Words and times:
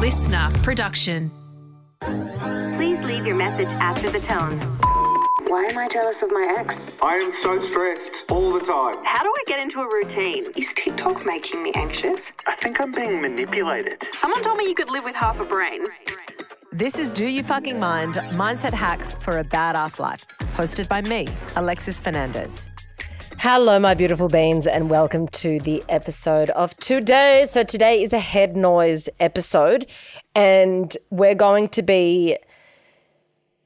LiSTNR 0.00 0.62
production. 0.62 1.30
Please 2.00 3.02
leave 3.02 3.26
your 3.26 3.36
message 3.36 3.68
after 3.68 4.08
the 4.08 4.20
tone. 4.20 4.58
Why 5.46 5.66
am 5.66 5.76
I 5.76 5.88
jealous 5.88 6.22
of 6.22 6.30
my 6.30 6.54
ex? 6.58 6.98
I 7.02 7.16
am 7.16 7.30
so 7.42 7.68
stressed 7.68 8.10
all 8.30 8.50
the 8.50 8.60
time. 8.60 8.94
How 9.04 9.22
do 9.22 9.28
I 9.28 9.44
get 9.46 9.60
into 9.60 9.80
a 9.80 9.84
routine? 9.84 10.46
Is 10.56 10.72
TikTok 10.74 11.26
making 11.26 11.62
me 11.62 11.72
anxious? 11.74 12.18
I 12.46 12.56
think 12.56 12.80
I'm 12.80 12.92
being 12.92 13.20
manipulated. 13.20 14.02
Someone 14.18 14.42
told 14.42 14.56
me 14.56 14.66
you 14.66 14.74
could 14.74 14.88
live 14.88 15.04
with 15.04 15.14
half 15.14 15.38
a 15.38 15.44
brain. 15.44 15.84
This 16.72 16.98
is 16.98 17.10
Do 17.10 17.26
You 17.26 17.42
Fucking 17.42 17.78
Mind 17.78 18.14
Mindset 18.14 18.72
Hacks 18.72 19.16
for 19.20 19.36
a 19.36 19.44
Badass 19.44 19.98
Life, 19.98 20.26
hosted 20.56 20.88
by 20.88 21.02
me, 21.02 21.28
Alexis 21.56 22.00
Fernandez. 22.00 22.70
Hello, 23.42 23.78
my 23.78 23.94
beautiful 23.94 24.28
beans, 24.28 24.66
and 24.66 24.90
welcome 24.90 25.26
to 25.28 25.60
the 25.60 25.82
episode 25.88 26.50
of 26.50 26.76
today. 26.76 27.46
So, 27.46 27.62
today 27.62 28.02
is 28.02 28.12
a 28.12 28.18
head 28.18 28.54
noise 28.54 29.08
episode, 29.18 29.86
and 30.34 30.94
we're 31.08 31.34
going 31.34 31.70
to 31.70 31.80
be 31.80 32.36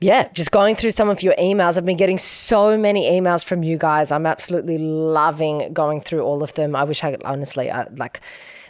yeah, 0.00 0.28
just 0.28 0.52
going 0.52 0.76
through 0.76 0.92
some 0.92 1.08
of 1.08 1.24
your 1.24 1.34
emails. 1.40 1.76
I've 1.76 1.84
been 1.84 1.96
getting 1.96 2.18
so 2.18 2.78
many 2.78 3.10
emails 3.10 3.44
from 3.44 3.64
you 3.64 3.76
guys. 3.76 4.12
I'm 4.12 4.26
absolutely 4.26 4.78
loving 4.78 5.72
going 5.72 6.02
through 6.02 6.20
all 6.20 6.44
of 6.44 6.54
them. 6.54 6.76
I 6.76 6.84
wish 6.84 7.02
I 7.02 7.10
could, 7.10 7.24
honestly, 7.24 7.68
I, 7.68 7.88
like, 7.96 8.20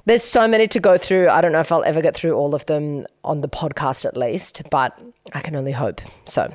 there's 0.07 0.25
so 0.25 0.49
many 0.49 0.67
to 0.69 0.81
go 0.81 0.97
through. 0.97 1.29
I 1.29 1.43
don't 1.43 1.53
know 1.53 1.61
if 1.61 1.71
I'll 1.71 1.85
ever 1.85 2.01
get 2.01 2.15
through 2.15 2.33
all 2.33 2.55
of 2.55 2.65
them 2.65 3.05
on 3.25 3.43
the 3.43 3.49
podcast 3.49 4.07
at 4.07 4.17
least, 4.17 4.63
but 4.71 4.99
I 5.35 5.43
can 5.43 5.55
only 5.55 5.73
hope. 5.73 6.01
So 6.25 6.51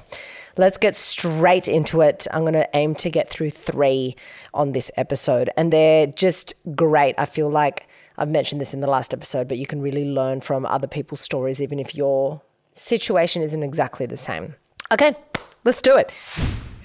let's 0.60 0.78
get 0.78 0.96
straight 0.96 1.68
into 1.68 2.02
it. 2.02 2.28
I'm 2.32 2.42
going 2.42 2.54
to 2.54 2.70
aim 2.74 2.94
to 2.96 3.10
get 3.10 3.30
through 3.30 3.50
three 3.50 4.16
on 4.54 4.74
this 4.74 4.92
episode, 4.98 5.50
and 5.56 5.72
they're 5.72 6.06
just 6.06 6.54
great. 6.76 7.16
I 7.18 7.26
feel 7.26 7.50
like 7.50 7.88
I've 8.18 8.30
mentioned 8.30 8.60
this 8.60 8.74
in 8.74 8.82
the 8.82 8.88
last 8.88 9.14
episode, 9.14 9.48
but 9.48 9.58
you 9.58 9.66
can 9.66 9.82
really 9.82 10.06
learn 10.06 10.42
from 10.42 10.66
other 10.66 10.88
people's 10.88 11.22
stories, 11.22 11.62
even 11.62 11.80
if 11.80 11.96
your 11.96 12.42
situation 12.74 13.42
isn't 13.42 13.64
exactly 13.64 14.06
the 14.06 14.18
same. 14.18 14.56
Okay, 14.92 15.16
let's 15.64 15.82
do 15.82 15.96
it. 15.96 16.12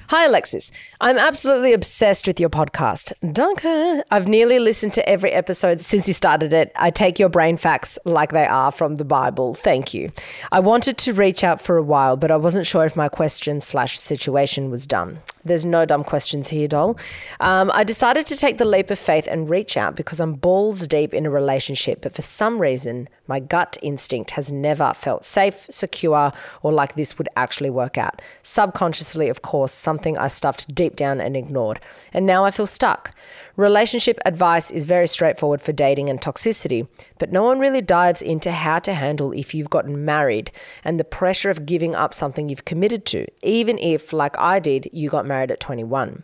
Hi, 0.08 0.27
Alexis. 0.27 0.70
I'm 1.00 1.16
absolutely 1.16 1.72
obsessed 1.72 2.27
with 2.27 2.38
your 2.38 2.50
podcast. 2.50 3.14
Danke. 3.33 4.02
I've 4.10 4.28
nearly 4.28 4.58
listened 4.58 4.92
to 4.94 5.08
every 5.08 5.33
episode 5.33 5.80
since 5.80 6.06
you 6.06 6.12
started 6.12 6.52
it. 6.52 6.72
I 6.77 6.91
take 6.91 7.19
your 7.19 7.30
brain 7.30 7.56
facts 7.56 7.98
like 8.05 8.30
they 8.32 8.44
are 8.44 8.70
from 8.70 8.97
the 8.97 9.05
Bible. 9.05 9.55
Thank 9.55 9.94
you. 9.94 10.12
I 10.52 10.60
wanted 10.60 10.98
to 10.98 11.14
reach 11.14 11.42
out 11.42 11.58
for 11.60 11.78
a 11.78 11.82
while, 11.82 12.19
but 12.19 12.30
I 12.30 12.36
wasn't 12.36 12.66
sure 12.66 12.84
if 12.84 12.97
my 12.97 13.08
question 13.08 13.62
slash 13.62 13.98
situation 13.98 14.70
was 14.70 14.86
done. 14.86 15.20
There's 15.45 15.67
no 15.67 15.84
dumb 15.84 16.05
questions 16.05 16.48
here, 16.48 16.67
doll. 16.67 16.98
Um, 17.39 17.70
I 17.75 17.84
decided 17.84 18.25
to 18.27 18.37
take 18.37 18.56
the 18.56 18.64
leap 18.64 18.91
of 18.91 18.98
faith 18.98 19.28
and 19.31 19.50
reach 19.50 19.77
out 19.77 19.95
because 19.95 20.19
I'm 20.19 20.34
balls 20.34 20.87
deep 20.87 21.12
in 21.12 21.27
a 21.27 21.31
relationship, 21.31 22.00
but 22.00 22.14
for 22.14 22.23
some 22.23 22.61
reason, 22.61 23.11
my 23.27 23.41
gut 23.41 23.77
instinct 23.83 24.31
has 24.33 24.50
never 24.50 24.95
felt 24.95 25.25
safe, 25.25 25.67
secure, 25.70 26.33
or 26.62 26.72
like 26.72 26.95
this 26.95 27.19
would 27.19 27.28
actually 27.37 27.69
work 27.69 27.98
out. 27.98 28.22
Subconsciously, 28.42 29.28
of 29.28 29.42
course, 29.42 29.72
something 29.72 30.17
I 30.17 30.28
stuffed 30.28 30.75
deep 30.75 30.97
down 30.97 31.20
and 31.20 31.37
ignored. 31.37 31.78
And 32.15 32.25
now 32.25 32.45
I 32.45 32.50
feel 32.50 32.67
stuck. 32.67 33.15
Relationship 33.56 34.19
advice 34.25 34.70
is 34.70 34.84
very 34.84 35.06
straightforward 35.06 35.61
for 35.61 35.72
dating 35.72 36.09
and 36.09 36.20
toxicity, 36.20 36.89
but 37.19 37.31
no 37.31 37.42
one 37.42 37.59
really 37.59 37.81
dives 37.83 38.22
into 38.22 38.50
how 38.50 38.78
to 38.81 38.95
handle 38.95 39.33
if 39.33 39.55
you've 39.55 39.70
gotten 39.70 40.05
married 40.05 40.50
and 40.83 40.98
the 40.98 41.05
pressure 41.05 41.50
of 41.50 41.67
giving 41.67 41.95
up 41.95 42.15
something 42.15 42.48
you've 42.48 42.65
committed 42.65 43.05
to, 43.06 43.27
even 43.42 43.78
if, 43.78 44.12
like 44.12 44.37
I 44.39 44.59
did, 44.59 44.89
you 44.92 45.09
got 45.11 45.25
married 45.25 45.34
at 45.51 45.61
21. 45.61 46.23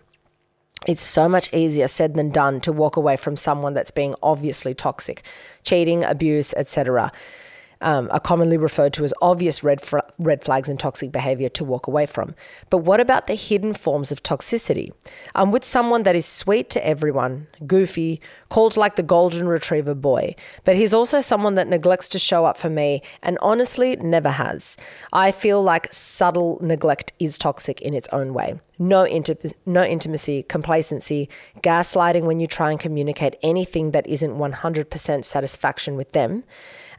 It's 0.87 1.03
so 1.03 1.29
much 1.29 1.53
easier 1.53 1.89
said 1.89 2.15
than 2.15 2.31
done 2.31 2.61
to 2.63 2.73
walk 2.73 2.97
away 2.97 3.17
from 3.17 3.37
someone 3.37 3.75
that's 3.75 3.91
being 3.91 4.15
obviously 4.23 4.75
toxic, 4.75 5.23
cheating, 5.63 6.05
abuse, 6.05 6.55
etc 6.55 7.13
um, 7.81 8.09
are 8.11 8.21
commonly 8.21 8.57
referred 8.57 8.93
to 8.95 9.05
as 9.05 9.15
obvious 9.23 9.65
red, 9.65 9.81
fr- 9.81 9.99
red 10.19 10.45
flags 10.45 10.69
and 10.69 10.79
toxic 10.79 11.13
behavior 11.13 11.49
to 11.51 11.65
walk 11.65 11.87
away 11.87 12.07
from. 12.07 12.35
But 12.69 12.79
what 12.79 13.01
about 13.01 13.27
the 13.27 13.35
hidden 13.35 13.75
forms 13.75 14.13
of 14.13 14.23
toxicity? 14.23 14.93
I'm 15.35 15.51
with 15.51 15.65
someone 15.65 16.03
that 16.03 16.17
is 16.17 16.27
sweet 16.27 16.71
to 16.71 16.87
everyone, 16.87 17.47
goofy, 17.67 18.21
called 18.49 18.77
like 18.77 18.97
the 18.97 19.03
golden 19.03 19.49
retriever 19.49 19.95
boy, 19.95 20.35
but 20.65 20.77
he's 20.77 20.93
also 20.93 21.21
someone 21.21 21.55
that 21.55 21.69
neglects 21.69 22.09
to 22.11 22.19
show 22.19 22.45
up 22.45 22.59
for 22.59 22.69
me 22.69 23.03
and 23.23 23.39
honestly 23.41 23.97
never 23.97 24.31
has. 24.31 24.77
I 25.13 25.33
feel 25.33 25.63
like 25.63 25.93
subtle 25.93 26.59
neglect 26.61 27.13
is 27.19 27.39
toxic 27.39 27.81
in 27.81 27.95
its 27.95 28.09
own 28.13 28.35
way. 28.35 28.61
No, 28.79 29.05
inti- 29.05 29.53
no 29.67 29.85
intimacy, 29.85 30.43
complacency, 30.43 31.29
gaslighting 31.61 32.23
when 32.23 32.41
you 32.41 32.47
try 32.47 32.71
and 32.71 32.81
communicate 32.81 33.37
anything 33.43 33.91
that 33.91 34.07
isn't 34.07 34.39
100% 34.39 35.25
satisfaction 35.25 35.97
with 35.97 36.13
them 36.13 36.45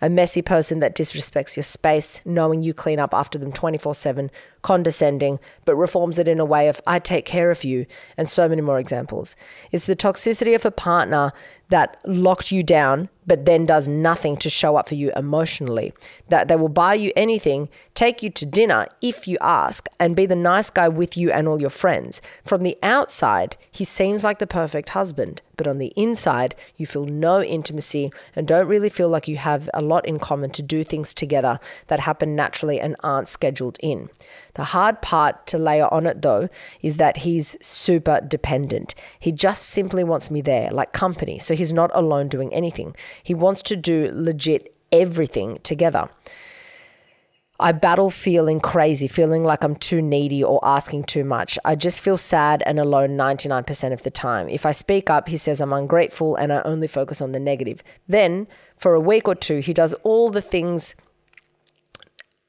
a 0.01 0.09
messy 0.09 0.41
person 0.41 0.79
that 0.79 0.95
disrespects 0.95 1.55
your 1.55 1.63
space, 1.63 2.21
knowing 2.25 2.61
you 2.63 2.73
clean 2.73 2.99
up 2.99 3.13
after 3.13 3.37
them 3.37 3.51
24 3.51 3.93
7, 3.93 4.31
condescending, 4.61 5.39
but 5.65 5.75
reforms 5.75 6.19
it 6.19 6.27
in 6.27 6.39
a 6.39 6.45
way 6.45 6.67
of, 6.67 6.81
I 6.85 6.99
take 6.99 7.25
care 7.25 7.51
of 7.51 7.63
you, 7.63 7.85
and 8.17 8.27
so 8.29 8.47
many 8.47 8.61
more 8.61 8.79
examples. 8.79 9.35
It's 9.71 9.85
the 9.85 9.95
toxicity 9.95 10.55
of 10.55 10.65
a 10.65 10.71
partner 10.71 11.33
that 11.71 11.97
locked 12.05 12.51
you 12.51 12.61
down, 12.61 13.07
but 13.25 13.45
then 13.45 13.65
does 13.65 13.87
nothing 13.87 14.35
to 14.35 14.49
show 14.49 14.75
up 14.75 14.89
for 14.89 14.95
you 14.95 15.09
emotionally. 15.15 15.93
That 16.27 16.49
they 16.49 16.57
will 16.57 16.67
buy 16.67 16.95
you 16.95 17.13
anything, 17.15 17.69
take 17.95 18.21
you 18.21 18.29
to 18.29 18.45
dinner 18.45 18.87
if 19.01 19.25
you 19.25 19.37
ask, 19.39 19.87
and 19.97 20.15
be 20.15 20.25
the 20.25 20.35
nice 20.35 20.69
guy 20.69 20.89
with 20.89 21.15
you 21.15 21.31
and 21.31 21.47
all 21.47 21.61
your 21.61 21.69
friends. 21.69 22.21
From 22.43 22.63
the 22.63 22.77
outside, 22.83 23.55
he 23.71 23.85
seems 23.85 24.21
like 24.23 24.39
the 24.39 24.47
perfect 24.47 24.89
husband, 24.89 25.41
but 25.55 25.65
on 25.65 25.77
the 25.77 25.93
inside, 25.95 26.55
you 26.75 26.85
feel 26.85 27.05
no 27.05 27.41
intimacy 27.41 28.11
and 28.35 28.45
don't 28.45 28.67
really 28.67 28.89
feel 28.89 29.07
like 29.07 29.29
you 29.29 29.37
have 29.37 29.69
a 29.73 29.81
lot 29.81 30.05
in 30.05 30.19
common 30.19 30.49
to 30.49 30.61
do 30.61 30.83
things 30.83 31.13
together 31.13 31.57
that 31.87 32.01
happen 32.01 32.35
naturally 32.35 32.81
and 32.81 32.97
aren't 33.01 33.29
scheduled 33.29 33.77
in. 33.81 34.09
The 34.53 34.65
hard 34.65 35.01
part 35.01 35.47
to 35.47 35.57
layer 35.57 35.91
on 35.93 36.05
it 36.05 36.21
though 36.21 36.49
is 36.81 36.97
that 36.97 37.17
he's 37.17 37.57
super 37.61 38.21
dependent. 38.21 38.95
He 39.19 39.31
just 39.31 39.67
simply 39.67 40.03
wants 40.03 40.29
me 40.29 40.41
there, 40.41 40.69
like 40.71 40.93
company. 40.93 41.39
So 41.39 41.55
he's 41.55 41.73
not 41.73 41.91
alone 41.93 42.27
doing 42.27 42.53
anything. 42.53 42.95
He 43.23 43.33
wants 43.33 43.61
to 43.63 43.75
do 43.75 44.09
legit 44.13 44.75
everything 44.91 45.59
together. 45.63 46.09
I 47.61 47.73
battle 47.73 48.09
feeling 48.09 48.59
crazy, 48.59 49.07
feeling 49.07 49.43
like 49.43 49.63
I'm 49.63 49.75
too 49.75 50.01
needy 50.01 50.43
or 50.43 50.59
asking 50.63 51.03
too 51.03 51.23
much. 51.23 51.59
I 51.63 51.75
just 51.75 52.01
feel 52.01 52.17
sad 52.17 52.63
and 52.65 52.79
alone 52.79 53.11
99% 53.11 53.93
of 53.93 54.01
the 54.01 54.09
time. 54.09 54.49
If 54.49 54.65
I 54.65 54.71
speak 54.71 55.11
up, 55.11 55.29
he 55.29 55.37
says 55.37 55.61
I'm 55.61 55.71
ungrateful 55.71 56.35
and 56.35 56.51
I 56.51 56.63
only 56.63 56.87
focus 56.87 57.21
on 57.21 57.33
the 57.33 57.39
negative. 57.39 57.83
Then, 58.07 58.47
for 58.77 58.95
a 58.95 58.99
week 58.99 59.27
or 59.27 59.35
two, 59.35 59.59
he 59.59 59.73
does 59.73 59.93
all 60.01 60.31
the 60.31 60.41
things 60.41 60.95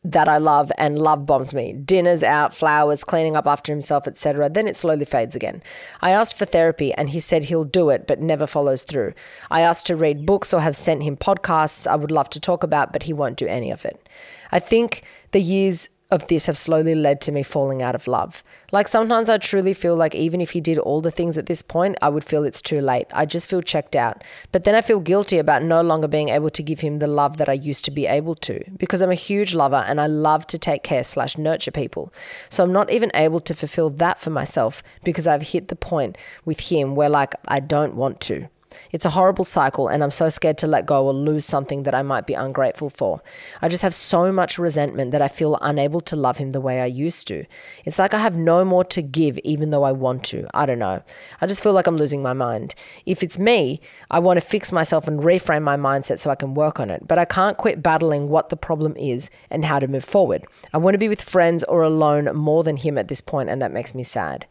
that 0.04 0.28
I 0.28 0.38
love 0.38 0.72
and 0.76 0.98
love 0.98 1.26
bombs 1.26 1.54
me. 1.54 1.72
Dinners 1.72 2.24
out, 2.24 2.52
flowers, 2.52 3.04
cleaning 3.04 3.36
up 3.36 3.46
after 3.46 3.72
himself, 3.72 4.08
etc. 4.08 4.48
Then 4.48 4.66
it 4.66 4.74
slowly 4.74 5.04
fades 5.04 5.36
again. 5.36 5.62
I 6.00 6.10
asked 6.10 6.36
for 6.36 6.44
therapy 6.44 6.92
and 6.94 7.10
he 7.10 7.20
said 7.20 7.44
he'll 7.44 7.64
do 7.64 7.88
it 7.90 8.06
but 8.08 8.20
never 8.20 8.46
follows 8.46 8.82
through. 8.82 9.14
I 9.50 9.60
asked 9.60 9.86
to 9.86 9.96
read 9.96 10.26
books 10.26 10.52
or 10.52 10.60
have 10.60 10.74
sent 10.74 11.04
him 11.04 11.16
podcasts 11.16 11.86
I 11.86 11.94
would 11.94 12.10
love 12.10 12.30
to 12.30 12.40
talk 12.40 12.64
about 12.64 12.92
but 12.92 13.04
he 13.04 13.12
won't 13.12 13.36
do 13.36 13.46
any 13.46 13.70
of 13.70 13.84
it. 13.84 14.08
I 14.50 14.58
think 14.58 15.02
the 15.30 15.40
years 15.40 15.88
of 16.12 16.28
this 16.28 16.44
have 16.46 16.58
slowly 16.58 16.94
led 16.94 17.22
to 17.22 17.32
me 17.32 17.42
falling 17.42 17.82
out 17.82 17.94
of 17.94 18.06
love. 18.06 18.44
Like 18.70 18.86
sometimes 18.86 19.30
I 19.30 19.38
truly 19.38 19.72
feel 19.72 19.96
like 19.96 20.14
even 20.14 20.42
if 20.42 20.50
he 20.50 20.60
did 20.60 20.78
all 20.78 21.00
the 21.00 21.10
things 21.10 21.38
at 21.38 21.46
this 21.46 21.62
point, 21.62 21.96
I 22.02 22.10
would 22.10 22.22
feel 22.22 22.44
it's 22.44 22.60
too 22.60 22.82
late. 22.82 23.06
I 23.14 23.24
just 23.24 23.48
feel 23.48 23.62
checked 23.62 23.96
out. 23.96 24.22
But 24.52 24.64
then 24.64 24.74
I 24.74 24.82
feel 24.82 25.00
guilty 25.00 25.38
about 25.38 25.62
no 25.62 25.80
longer 25.80 26.06
being 26.06 26.28
able 26.28 26.50
to 26.50 26.62
give 26.62 26.80
him 26.80 26.98
the 26.98 27.06
love 27.06 27.38
that 27.38 27.48
I 27.48 27.54
used 27.54 27.84
to 27.86 27.90
be 27.90 28.06
able 28.06 28.34
to 28.36 28.62
because 28.76 29.00
I'm 29.00 29.10
a 29.10 29.14
huge 29.14 29.54
lover 29.54 29.84
and 29.88 30.00
I 30.00 30.06
love 30.06 30.46
to 30.48 30.58
take 30.58 30.82
care 30.82 31.02
slash 31.02 31.38
nurture 31.38 31.70
people. 31.70 32.12
So 32.50 32.62
I'm 32.62 32.72
not 32.72 32.90
even 32.90 33.10
able 33.14 33.40
to 33.40 33.54
fulfill 33.54 33.88
that 33.90 34.20
for 34.20 34.30
myself 34.30 34.82
because 35.02 35.26
I've 35.26 35.42
hit 35.42 35.68
the 35.68 35.76
point 35.76 36.18
with 36.44 36.60
him 36.60 36.94
where 36.94 37.08
like 37.08 37.34
I 37.48 37.58
don't 37.58 37.94
want 37.94 38.20
to. 38.22 38.48
It's 38.90 39.04
a 39.04 39.10
horrible 39.10 39.44
cycle, 39.44 39.88
and 39.88 40.02
I'm 40.02 40.10
so 40.10 40.28
scared 40.28 40.58
to 40.58 40.66
let 40.66 40.86
go 40.86 41.06
or 41.06 41.12
lose 41.12 41.44
something 41.44 41.82
that 41.84 41.94
I 41.94 42.02
might 42.02 42.26
be 42.26 42.34
ungrateful 42.34 42.90
for. 42.90 43.22
I 43.60 43.68
just 43.68 43.82
have 43.82 43.94
so 43.94 44.32
much 44.32 44.58
resentment 44.58 45.10
that 45.12 45.22
I 45.22 45.28
feel 45.28 45.58
unable 45.60 46.00
to 46.02 46.16
love 46.16 46.38
him 46.38 46.52
the 46.52 46.60
way 46.60 46.80
I 46.80 46.86
used 46.86 47.26
to. 47.28 47.44
It's 47.84 47.98
like 47.98 48.14
I 48.14 48.18
have 48.18 48.36
no 48.36 48.64
more 48.64 48.84
to 48.84 49.02
give, 49.02 49.38
even 49.38 49.70
though 49.70 49.84
I 49.84 49.92
want 49.92 50.24
to. 50.24 50.46
I 50.54 50.66
don't 50.66 50.78
know. 50.78 51.02
I 51.40 51.46
just 51.46 51.62
feel 51.62 51.72
like 51.72 51.86
I'm 51.86 51.96
losing 51.96 52.22
my 52.22 52.32
mind. 52.32 52.74
If 53.06 53.22
it's 53.22 53.38
me, 53.38 53.80
I 54.10 54.18
want 54.18 54.40
to 54.40 54.46
fix 54.46 54.72
myself 54.72 55.08
and 55.08 55.20
reframe 55.20 55.62
my 55.62 55.76
mindset 55.76 56.18
so 56.18 56.30
I 56.30 56.34
can 56.34 56.54
work 56.54 56.80
on 56.80 56.90
it, 56.90 57.06
but 57.06 57.18
I 57.18 57.24
can't 57.24 57.56
quit 57.56 57.82
battling 57.82 58.28
what 58.28 58.48
the 58.48 58.56
problem 58.56 58.96
is 58.96 59.30
and 59.50 59.64
how 59.64 59.78
to 59.78 59.88
move 59.88 60.04
forward. 60.04 60.44
I 60.72 60.78
want 60.78 60.94
to 60.94 60.98
be 60.98 61.08
with 61.08 61.22
friends 61.22 61.64
or 61.64 61.82
alone 61.82 62.34
more 62.36 62.64
than 62.64 62.76
him 62.76 62.98
at 62.98 63.08
this 63.08 63.20
point, 63.20 63.50
and 63.50 63.60
that 63.62 63.72
makes 63.72 63.94
me 63.94 64.02
sad. 64.02 64.46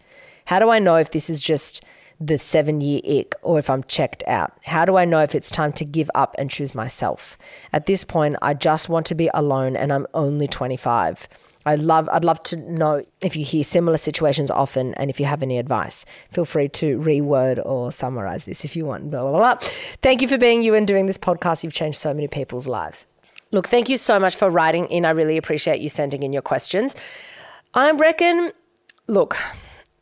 How 0.46 0.60
do 0.60 0.70
I 0.70 0.80
know 0.80 0.96
if 0.96 1.12
this 1.12 1.30
is 1.30 1.42
just 1.42 1.84
the 2.22 2.38
seven 2.38 2.80
year 2.82 3.02
ick 3.04 3.34
or 3.42 3.60
if 3.60 3.70
I'm 3.70 3.84
checked 3.84 4.24
out? 4.28 4.54
How 4.64 4.86
do 4.86 4.96
I 4.96 5.06
know 5.06 5.22
if 5.22 5.36
it's 5.36 5.50
time 5.50 5.74
to 5.74 5.86
give 5.86 6.10
up 6.14 6.36
and 6.38 6.50
choose 6.50 6.76
myself? 6.76 7.38
At 7.74 7.88
this 7.88 8.04
point, 8.04 8.36
I 8.42 8.54
just 8.54 8.88
want 8.88 9.06
to 9.08 9.16
be 9.16 9.30
alone 9.34 9.76
and 9.76 9.92
I'm 9.92 10.08
only 10.14 10.48
25. 10.48 11.28
I 11.66 11.76
love 11.76 12.10
I'd 12.12 12.26
love 12.26 12.42
to 12.44 12.58
know 12.58 13.06
if 13.22 13.36
you 13.36 13.46
hear 13.46 13.64
similar 13.64 13.98
situations 13.98 14.50
often 14.50 14.94
and 14.96 15.10
if 15.10 15.20
you 15.20 15.26
have 15.26 15.44
any 15.44 15.58
advice. 15.60 16.06
Feel 16.32 16.46
free 16.46 16.70
to 16.70 17.00
reword 17.00 17.64
or 17.64 17.92
summarize 17.92 18.46
this 18.46 18.66
if 18.66 18.76
you 18.76 18.86
want. 18.86 19.12
Blah, 19.12 19.22
blah, 19.22 19.38
blah. 19.38 19.70
Thank 20.02 20.22
you 20.22 20.28
for 20.28 20.38
being 20.38 20.62
you 20.62 20.74
and 20.74 20.88
doing 20.88 21.06
this 21.06 21.18
podcast. 21.18 21.64
You've 21.64 21.74
changed 21.74 22.00
so 22.00 22.14
many 22.14 22.28
people's 22.28 22.68
lives. 22.68 23.06
Look, 23.52 23.68
thank 23.68 23.90
you 23.90 23.98
so 23.98 24.20
much 24.20 24.36
for 24.36 24.50
writing 24.50 24.88
in. 24.88 25.06
I 25.06 25.12
really 25.12 25.38
appreciate 25.38 25.82
you 25.82 25.90
sending 25.90 26.24
in 26.24 26.32
your 26.34 26.42
questions. 26.42 26.96
I 27.74 27.92
reckon, 27.92 28.54
look, 29.08 29.38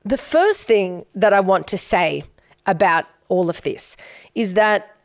the 0.05 0.17
first 0.17 0.63
thing 0.63 1.05
that 1.15 1.33
I 1.33 1.39
want 1.39 1.67
to 1.67 1.77
say 1.77 2.23
about 2.65 3.05
all 3.27 3.49
of 3.49 3.61
this 3.61 3.95
is 4.35 4.53
that 4.53 4.95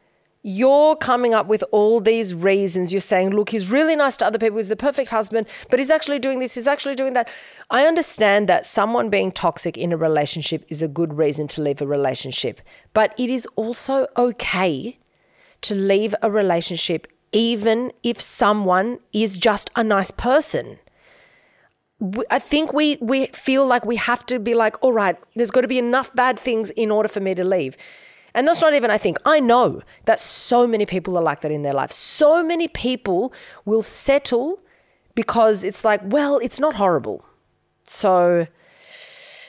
you're 0.46 0.94
coming 0.96 1.32
up 1.32 1.46
with 1.46 1.64
all 1.72 2.00
these 2.00 2.34
reasons. 2.34 2.92
You're 2.92 3.00
saying, 3.00 3.30
look, 3.30 3.48
he's 3.48 3.70
really 3.70 3.96
nice 3.96 4.18
to 4.18 4.26
other 4.26 4.38
people. 4.38 4.58
He's 4.58 4.68
the 4.68 4.76
perfect 4.76 5.10
husband, 5.10 5.46
but 5.70 5.78
he's 5.78 5.90
actually 5.90 6.18
doing 6.18 6.38
this, 6.38 6.54
he's 6.54 6.66
actually 6.66 6.94
doing 6.94 7.14
that. 7.14 7.30
I 7.70 7.86
understand 7.86 8.46
that 8.50 8.66
someone 8.66 9.08
being 9.08 9.32
toxic 9.32 9.78
in 9.78 9.90
a 9.90 9.96
relationship 9.96 10.66
is 10.68 10.82
a 10.82 10.88
good 10.88 11.14
reason 11.14 11.48
to 11.48 11.62
leave 11.62 11.80
a 11.80 11.86
relationship, 11.86 12.60
but 12.92 13.14
it 13.18 13.30
is 13.30 13.46
also 13.56 14.06
okay 14.18 14.98
to 15.62 15.74
leave 15.74 16.14
a 16.20 16.30
relationship 16.30 17.06
even 17.32 17.90
if 18.02 18.20
someone 18.20 18.98
is 19.12 19.38
just 19.38 19.70
a 19.74 19.82
nice 19.82 20.10
person. 20.10 20.78
I 22.30 22.38
think 22.38 22.72
we 22.72 22.98
we 23.00 23.26
feel 23.26 23.66
like 23.66 23.84
we 23.84 23.96
have 23.96 24.26
to 24.26 24.38
be 24.38 24.54
like, 24.54 24.82
all 24.82 24.92
right, 24.92 25.16
there's 25.36 25.50
got 25.50 25.62
to 25.62 25.68
be 25.68 25.78
enough 25.78 26.14
bad 26.14 26.38
things 26.38 26.70
in 26.70 26.90
order 26.90 27.08
for 27.08 27.20
me 27.20 27.34
to 27.34 27.44
leave. 27.44 27.76
And 28.34 28.48
that's 28.48 28.60
not 28.60 28.74
even 28.74 28.90
I 28.90 28.98
think. 28.98 29.18
I 29.24 29.40
know 29.40 29.82
that 30.06 30.20
so 30.20 30.66
many 30.66 30.86
people 30.86 31.16
are 31.16 31.22
like 31.22 31.40
that 31.40 31.52
in 31.52 31.62
their 31.62 31.74
life. 31.74 31.92
So 31.92 32.42
many 32.42 32.66
people 32.68 33.32
will 33.64 33.82
settle 33.82 34.60
because 35.14 35.62
it's 35.62 35.84
like, 35.84 36.00
well, 36.04 36.38
it's 36.38 36.58
not 36.58 36.74
horrible. 36.74 37.24
So 37.84 38.48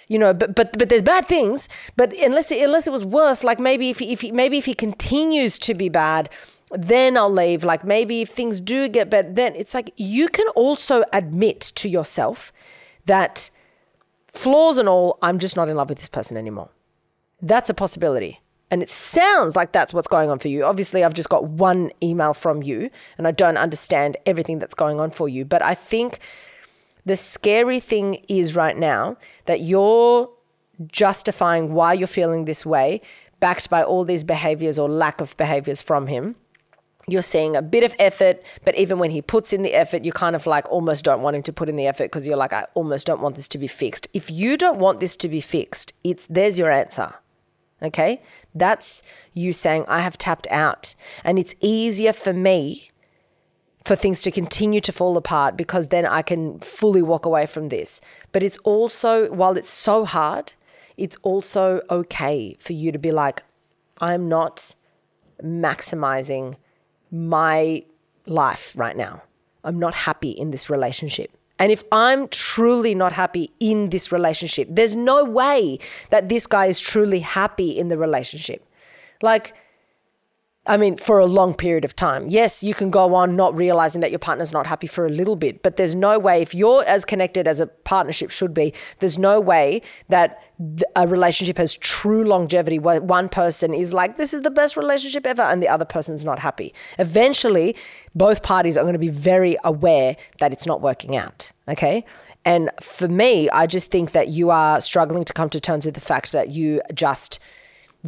you 0.07 0.19
know, 0.19 0.33
but 0.33 0.55
but 0.55 0.77
but 0.77 0.89
there's 0.89 1.01
bad 1.01 1.25
things. 1.25 1.67
But 1.95 2.13
unless 2.13 2.51
it, 2.51 2.63
unless 2.63 2.87
it 2.87 2.93
was 2.93 3.05
worse, 3.05 3.43
like 3.43 3.59
maybe 3.59 3.89
if 3.89 3.99
he, 3.99 4.11
if 4.11 4.21
he, 4.21 4.31
maybe 4.31 4.57
if 4.57 4.65
he 4.65 4.73
continues 4.73 5.57
to 5.59 5.73
be 5.73 5.89
bad, 5.89 6.29
then 6.71 7.17
I'll 7.17 7.31
leave. 7.31 7.63
Like 7.63 7.83
maybe 7.83 8.21
if 8.21 8.29
things 8.29 8.59
do 8.59 8.87
get 8.87 9.09
better, 9.09 9.31
then 9.31 9.55
it's 9.55 9.73
like 9.73 9.91
you 9.97 10.27
can 10.27 10.47
also 10.49 11.03
admit 11.13 11.59
to 11.75 11.89
yourself 11.89 12.51
that 13.05 13.49
flaws 14.27 14.77
and 14.77 14.89
all, 14.89 15.17
I'm 15.21 15.39
just 15.39 15.55
not 15.55 15.69
in 15.69 15.75
love 15.75 15.89
with 15.89 15.99
this 15.99 16.09
person 16.09 16.37
anymore. 16.37 16.69
That's 17.41 17.69
a 17.69 17.73
possibility. 17.73 18.41
And 18.71 18.81
it 18.81 18.89
sounds 18.89 19.55
like 19.55 19.71
that's 19.71 19.93
what's 19.93 20.07
going 20.07 20.29
on 20.31 20.39
for 20.39 20.47
you. 20.47 20.65
Obviously, 20.65 21.03
I've 21.03 21.13
just 21.13 21.29
got 21.29 21.45
one 21.45 21.91
email 22.01 22.33
from 22.33 22.63
you 22.63 22.89
and 23.17 23.27
I 23.27 23.31
don't 23.31 23.57
understand 23.57 24.17
everything 24.25 24.57
that's 24.57 24.73
going 24.73 24.99
on 24.99 25.11
for 25.11 25.29
you. 25.29 25.45
But 25.45 25.61
I 25.61 25.75
think 25.75 26.19
the 27.05 27.15
scary 27.15 27.79
thing 27.79 28.25
is 28.27 28.55
right 28.55 28.75
now 28.75 29.17
that 29.45 29.61
you're 29.61 30.29
justifying 30.87 31.73
why 31.73 31.93
you're 31.93 32.07
feeling 32.07 32.45
this 32.45 32.65
way, 32.65 33.01
backed 33.39 33.69
by 33.69 33.83
all 33.83 34.03
these 34.03 34.23
behaviors 34.23 34.79
or 34.79 34.89
lack 34.89 35.21
of 35.21 35.37
behaviors 35.37 35.83
from 35.83 36.07
him 36.07 36.35
you're 37.07 37.21
seeing 37.21 37.55
a 37.55 37.61
bit 37.61 37.83
of 37.83 37.95
effort, 37.99 38.41
but 38.63 38.75
even 38.75 38.99
when 38.99 39.11
he 39.11 39.21
puts 39.21 39.53
in 39.53 39.61
the 39.61 39.73
effort, 39.73 40.03
you 40.03 40.11
kind 40.11 40.35
of 40.35 40.45
like 40.45 40.69
almost 40.71 41.05
don't 41.05 41.21
want 41.21 41.35
him 41.35 41.43
to 41.43 41.53
put 41.53 41.69
in 41.69 41.75
the 41.75 41.87
effort 41.87 42.05
because 42.05 42.25
you're 42.25 42.37
like, 42.37 42.53
I 42.53 42.65
almost 42.73 43.05
don't 43.05 43.21
want 43.21 43.35
this 43.35 43.47
to 43.49 43.57
be 43.57 43.67
fixed. 43.67 44.07
If 44.13 44.31
you 44.31 44.57
don't 44.57 44.79
want 44.79 44.99
this 44.99 45.15
to 45.17 45.29
be 45.29 45.41
fixed, 45.41 45.93
it's 46.03 46.25
there's 46.27 46.57
your 46.57 46.71
answer. 46.71 47.13
Okay? 47.81 48.21
That's 48.55 49.03
you 49.33 49.53
saying, 49.53 49.85
I 49.87 49.99
have 49.99 50.17
tapped 50.17 50.47
out. 50.49 50.95
And 51.23 51.37
it's 51.37 51.53
easier 51.59 52.13
for 52.13 52.33
me 52.33 52.89
for 53.83 53.95
things 53.95 54.23
to 54.23 54.31
continue 54.31 54.79
to 54.81 54.91
fall 54.91 55.15
apart 55.15 55.55
because 55.55 55.89
then 55.89 56.07
I 56.07 56.23
can 56.23 56.59
fully 56.59 57.03
walk 57.03 57.25
away 57.25 57.45
from 57.45 57.69
this. 57.69 58.01
But 58.31 58.41
it's 58.41 58.57
also, 58.59 59.31
while 59.31 59.57
it's 59.57 59.69
so 59.69 60.05
hard, 60.05 60.53
it's 60.97 61.17
also 61.21 61.81
okay 61.91 62.57
for 62.59 62.73
you 62.73 62.91
to 62.91 62.97
be 62.97 63.11
like, 63.11 63.43
I'm 63.99 64.27
not 64.27 64.75
maximizing 65.43 66.55
my 67.11 67.83
life 68.25 68.73
right 68.75 68.97
now. 68.97 69.23
I'm 69.63 69.79
not 69.79 69.93
happy 69.93 70.29
in 70.29 70.51
this 70.51 70.69
relationship. 70.69 71.31
And 71.57 71.71
if 71.71 71.83
I'm 71.91 72.27
truly 72.27 72.93
not 72.93 73.13
happy 73.13 73.51
in 73.59 73.89
this 73.89 74.11
relationship, 74.11 74.67
there's 74.69 74.95
no 74.95 75.23
way 75.23 75.79
that 76.09 76.27
this 76.27 76.45
guy 76.47 76.65
is 76.65 76.79
truly 76.79 77.21
happy 77.21 77.77
in 77.77 77.87
the 77.87 77.97
relationship. 77.97 78.67
Like, 79.21 79.53
I 80.67 80.77
mean, 80.77 80.97
for 80.97 81.19
a 81.19 81.27
long 81.27 81.53
period 81.53 81.85
of 81.85 81.95
time. 81.95 82.27
Yes, 82.27 82.63
you 82.63 82.73
can 82.73 82.89
go 82.89 83.13
on 83.13 83.35
not 83.35 83.55
realizing 83.55 84.01
that 84.01 84.09
your 84.09 84.19
partner's 84.19 84.51
not 84.51 84.65
happy 84.65 84.87
for 84.87 85.05
a 85.05 85.09
little 85.09 85.35
bit, 85.35 85.61
but 85.61 85.75
there's 85.75 85.93
no 85.93 86.17
way, 86.17 86.41
if 86.41 86.55
you're 86.55 86.83
as 86.85 87.05
connected 87.05 87.47
as 87.47 87.59
a 87.59 87.67
partnership 87.67 88.31
should 88.31 88.53
be, 88.53 88.73
there's 88.99 89.17
no 89.17 89.39
way 89.39 89.83
that 90.09 90.41
a 90.95 91.07
relationship 91.07 91.57
has 91.59 91.75
true 91.75 92.23
longevity 92.23 92.79
where 92.79 92.99
one 92.99 93.29
person 93.29 93.73
is 93.75 93.93
like, 93.93 94.17
this 94.17 94.33
is 94.33 94.41
the 94.41 94.49
best 94.49 94.75
relationship 94.75 95.27
ever, 95.27 95.43
and 95.43 95.61
the 95.61 95.69
other 95.69 95.85
person's 95.85 96.25
not 96.25 96.39
happy. 96.39 96.73
Eventually, 96.97 97.75
both 98.15 98.41
parties 98.41 98.75
are 98.75 98.81
going 98.81 98.93
to 98.93 98.99
be 98.99 99.09
very 99.09 99.57
aware 99.63 100.15
that 100.39 100.51
it's 100.51 100.65
not 100.65 100.81
working 100.81 101.15
out. 101.15 101.51
Okay. 101.67 102.03
And 102.43 102.71
for 102.81 103.07
me, 103.07 103.49
I 103.49 103.67
just 103.67 103.91
think 103.91 104.13
that 104.13 104.29
you 104.29 104.49
are 104.49 104.79
struggling 104.79 105.25
to 105.25 105.33
come 105.33 105.49
to 105.49 105.59
terms 105.59 105.85
with 105.85 105.95
the 105.95 106.01
fact 106.01 106.31
that 106.31 106.49
you 106.49 106.81
just 106.93 107.39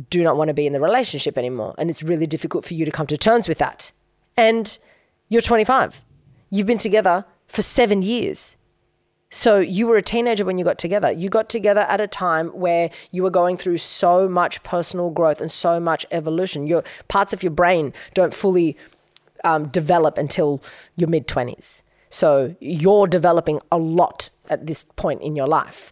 do 0.09 0.23
not 0.23 0.37
want 0.37 0.49
to 0.49 0.53
be 0.53 0.67
in 0.67 0.73
the 0.73 0.79
relationship 0.79 1.37
anymore. 1.37 1.75
And 1.77 1.89
it's 1.89 2.03
really 2.03 2.27
difficult 2.27 2.65
for 2.65 2.73
you 2.73 2.85
to 2.85 2.91
come 2.91 3.07
to 3.07 3.17
terms 3.17 3.47
with 3.47 3.57
that. 3.57 3.91
And 4.35 4.77
you're 5.29 5.41
25. 5.41 6.01
You've 6.49 6.67
been 6.67 6.77
together 6.77 7.25
for 7.47 7.61
seven 7.61 8.01
years. 8.01 8.55
So 9.29 9.59
you 9.59 9.87
were 9.87 9.97
a 9.97 10.01
teenager 10.01 10.45
when 10.45 10.57
you 10.57 10.63
got 10.63 10.77
together. 10.77 11.11
You 11.11 11.29
got 11.29 11.49
together 11.49 11.81
at 11.81 11.99
a 11.99 12.07
time 12.07 12.47
where 12.49 12.89
you 13.11 13.23
were 13.23 13.29
going 13.29 13.57
through 13.57 13.79
so 13.79 14.29
much 14.29 14.63
personal 14.63 15.09
growth 15.09 15.41
and 15.41 15.51
so 15.51 15.79
much 15.79 16.05
evolution. 16.11 16.67
Your 16.67 16.83
parts 17.09 17.33
of 17.33 17.43
your 17.43 17.51
brain 17.51 17.93
don't 18.13 18.33
fully 18.33 18.77
um, 19.43 19.67
develop 19.67 20.17
until 20.17 20.61
your 20.95 21.09
mid 21.09 21.27
20s. 21.27 21.81
So 22.09 22.55
you're 22.61 23.07
developing 23.07 23.59
a 23.69 23.77
lot 23.77 24.29
at 24.49 24.65
this 24.65 24.85
point 24.95 25.21
in 25.21 25.35
your 25.35 25.47
life 25.47 25.91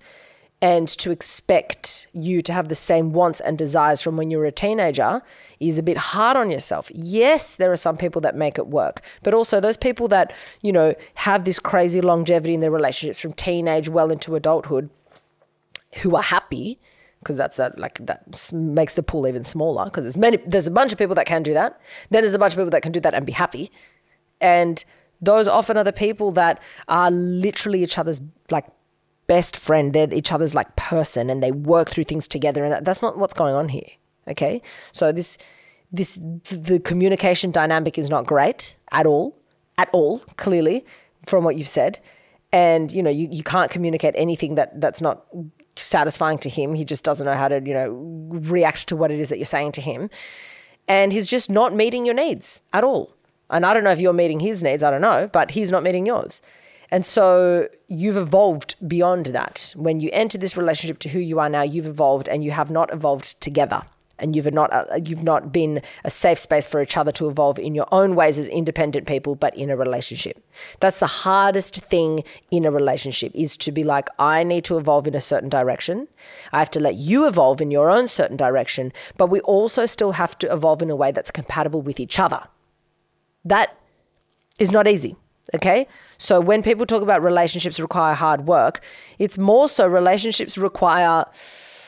and 0.61 0.87
to 0.87 1.11
expect 1.11 2.07
you 2.13 2.41
to 2.41 2.53
have 2.53 2.69
the 2.69 2.75
same 2.75 3.11
wants 3.11 3.39
and 3.41 3.57
desires 3.57 4.01
from 4.01 4.17
when 4.17 4.31
you 4.31 4.37
were 4.37 4.45
a 4.45 4.51
teenager 4.51 5.21
is 5.59 5.77
a 5.77 5.83
bit 5.83 5.97
hard 5.97 6.37
on 6.37 6.49
yourself. 6.49 6.89
Yes, 6.93 7.55
there 7.55 7.71
are 7.71 7.77
some 7.77 7.97
people 7.97 8.21
that 8.21 8.35
make 8.35 8.57
it 8.57 8.67
work, 8.67 9.01
but 9.21 9.33
also 9.33 9.59
those 9.59 9.77
people 9.77 10.07
that, 10.07 10.33
you 10.61 10.71
know, 10.71 10.95
have 11.15 11.45
this 11.45 11.59
crazy 11.59 12.01
longevity 12.01 12.53
in 12.53 12.61
their 12.61 12.71
relationships 12.71 13.19
from 13.19 13.33
teenage 13.33 13.89
well 13.89 14.11
into 14.11 14.35
adulthood 14.35 14.89
who 16.01 16.15
are 16.15 16.23
happy 16.23 16.79
because 17.19 17.37
that's 17.37 17.57
a, 17.59 17.73
like 17.77 18.05
that 18.05 18.51
makes 18.53 18.93
the 18.93 19.03
pool 19.03 19.27
even 19.27 19.43
smaller 19.43 19.85
because 19.85 20.03
there's 20.03 20.17
many 20.17 20.37
there's 20.45 20.67
a 20.67 20.71
bunch 20.71 20.91
of 20.91 20.97
people 20.97 21.15
that 21.15 21.25
can 21.25 21.43
do 21.43 21.53
that. 21.53 21.79
Then 22.11 22.23
there's 22.23 22.35
a 22.35 22.39
bunch 22.39 22.53
of 22.53 22.57
people 22.57 22.69
that 22.69 22.83
can 22.83 22.91
do 22.91 22.99
that 22.99 23.13
and 23.13 23.25
be 23.25 23.31
happy. 23.31 23.71
And 24.39 24.83
those 25.21 25.47
often 25.47 25.77
are 25.77 25.83
the 25.83 25.93
people 25.93 26.31
that 26.31 26.61
are 26.87 27.09
literally 27.09 27.81
each 27.81 27.97
other's 27.97 28.21
like 28.51 28.65
best 29.27 29.57
friend. 29.57 29.93
They're 29.93 30.13
each 30.13 30.31
other's 30.31 30.53
like 30.53 30.75
person 30.75 31.29
and 31.29 31.41
they 31.41 31.51
work 31.51 31.89
through 31.89 32.05
things 32.05 32.27
together. 32.27 32.63
And 32.63 32.85
that's 32.85 33.01
not 33.01 33.17
what's 33.17 33.33
going 33.33 33.55
on 33.55 33.69
here. 33.69 33.87
Okay. 34.27 34.61
So 34.91 35.11
this, 35.11 35.37
this, 35.91 36.17
the 36.49 36.79
communication 36.79 37.51
dynamic 37.51 37.97
is 37.97 38.09
not 38.09 38.25
great 38.25 38.77
at 38.91 39.05
all, 39.05 39.37
at 39.77 39.89
all, 39.93 40.19
clearly, 40.37 40.85
from 41.25 41.43
what 41.43 41.57
you've 41.57 41.67
said. 41.67 41.99
And, 42.51 42.91
you 42.91 43.03
know, 43.03 43.09
you, 43.09 43.27
you 43.31 43.43
can't 43.43 43.69
communicate 43.69 44.15
anything 44.17 44.55
that, 44.55 44.79
that's 44.79 45.01
not 45.01 45.25
satisfying 45.75 46.37
to 46.39 46.49
him. 46.49 46.73
He 46.73 46.85
just 46.85 47.03
doesn't 47.03 47.25
know 47.25 47.35
how 47.35 47.47
to, 47.47 47.61
you 47.61 47.73
know, 47.73 47.89
react 48.29 48.87
to 48.87 48.95
what 48.95 49.11
it 49.11 49.19
is 49.19 49.29
that 49.29 49.37
you're 49.37 49.45
saying 49.45 49.73
to 49.73 49.81
him. 49.81 50.09
And 50.87 51.11
he's 51.11 51.27
just 51.27 51.49
not 51.49 51.75
meeting 51.75 52.05
your 52.05 52.15
needs 52.15 52.61
at 52.71 52.83
all. 52.83 53.13
And 53.49 53.65
I 53.65 53.73
don't 53.73 53.83
know 53.83 53.91
if 53.91 53.99
you're 53.99 54.13
meeting 54.13 54.39
his 54.39 54.63
needs, 54.63 54.83
I 54.83 54.91
don't 54.91 55.01
know, 55.01 55.29
but 55.31 55.51
he's 55.51 55.71
not 55.71 55.83
meeting 55.83 56.05
yours. 56.05 56.41
And 56.95 57.05
so 57.05 57.67
you've 57.89 58.15
evolved 58.15 58.75
beyond 58.87 59.25
that. 59.25 59.73
When 59.75 59.99
you 59.99 60.09
enter 60.13 60.37
this 60.37 60.55
relationship 60.55 60.97
to 60.99 61.09
who 61.09 61.19
you 61.19 61.41
are 61.41 61.49
now, 61.49 61.61
you've 61.61 61.87
evolved 61.87 62.29
and 62.29 62.41
you 62.41 62.51
have 62.51 62.71
not 62.71 62.89
evolved 62.93 63.41
together. 63.41 63.81
And 64.17 64.33
you've 64.33 64.53
not 64.53 64.71
uh, 64.71 64.95
you've 65.03 65.21
not 65.21 65.51
been 65.51 65.81
a 66.05 66.09
safe 66.09 66.39
space 66.39 66.65
for 66.65 66.81
each 66.81 66.95
other 66.95 67.11
to 67.11 67.27
evolve 67.27 67.59
in 67.59 67.75
your 67.75 67.85
own 67.91 68.15
ways 68.15 68.39
as 68.39 68.47
independent 68.47 69.07
people, 69.07 69.35
but 69.35 69.53
in 69.57 69.69
a 69.69 69.75
relationship. 69.75 70.41
That's 70.79 70.99
the 70.99 71.05
hardest 71.25 71.81
thing 71.81 72.23
in 72.49 72.63
a 72.63 72.71
relationship 72.71 73.33
is 73.35 73.57
to 73.57 73.73
be 73.73 73.83
like, 73.83 74.07
I 74.17 74.45
need 74.45 74.63
to 74.63 74.77
evolve 74.77 75.05
in 75.05 75.15
a 75.15 75.19
certain 75.19 75.49
direction. 75.49 76.07
I 76.53 76.59
have 76.59 76.71
to 76.71 76.79
let 76.79 76.95
you 76.95 77.27
evolve 77.27 77.59
in 77.59 77.71
your 77.71 77.89
own 77.89 78.07
certain 78.07 78.37
direction, 78.37 78.93
but 79.17 79.27
we 79.27 79.41
also 79.41 79.85
still 79.85 80.13
have 80.13 80.39
to 80.39 80.49
evolve 80.49 80.81
in 80.81 80.89
a 80.89 80.95
way 80.95 81.11
that's 81.11 81.29
compatible 81.29 81.81
with 81.81 81.99
each 81.99 82.17
other. 82.17 82.41
That 83.43 83.77
is 84.59 84.71
not 84.71 84.87
easy. 84.87 85.17
Okay. 85.53 85.87
So 86.17 86.39
when 86.39 86.63
people 86.63 86.85
talk 86.85 87.01
about 87.01 87.21
relationships 87.21 87.79
require 87.79 88.13
hard 88.13 88.47
work, 88.47 88.81
it's 89.19 89.37
more 89.37 89.67
so 89.67 89.87
relationships 89.87 90.57
require 90.57 91.25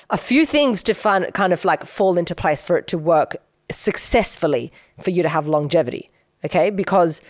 a 0.09 0.17
few 0.17 0.45
things 0.45 0.83
to 0.83 0.93
find, 0.93 1.33
kind 1.33 1.53
of 1.53 1.65
like 1.65 1.85
fall 1.85 2.17
into 2.17 2.35
place 2.35 2.61
for 2.61 2.77
it 2.77 2.87
to 2.87 2.97
work 2.97 3.35
successfully 3.71 4.71
for 5.01 5.11
you 5.11 5.21
to 5.23 5.29
have 5.29 5.47
longevity. 5.47 6.09
Okay. 6.45 6.69
Because 6.69 7.21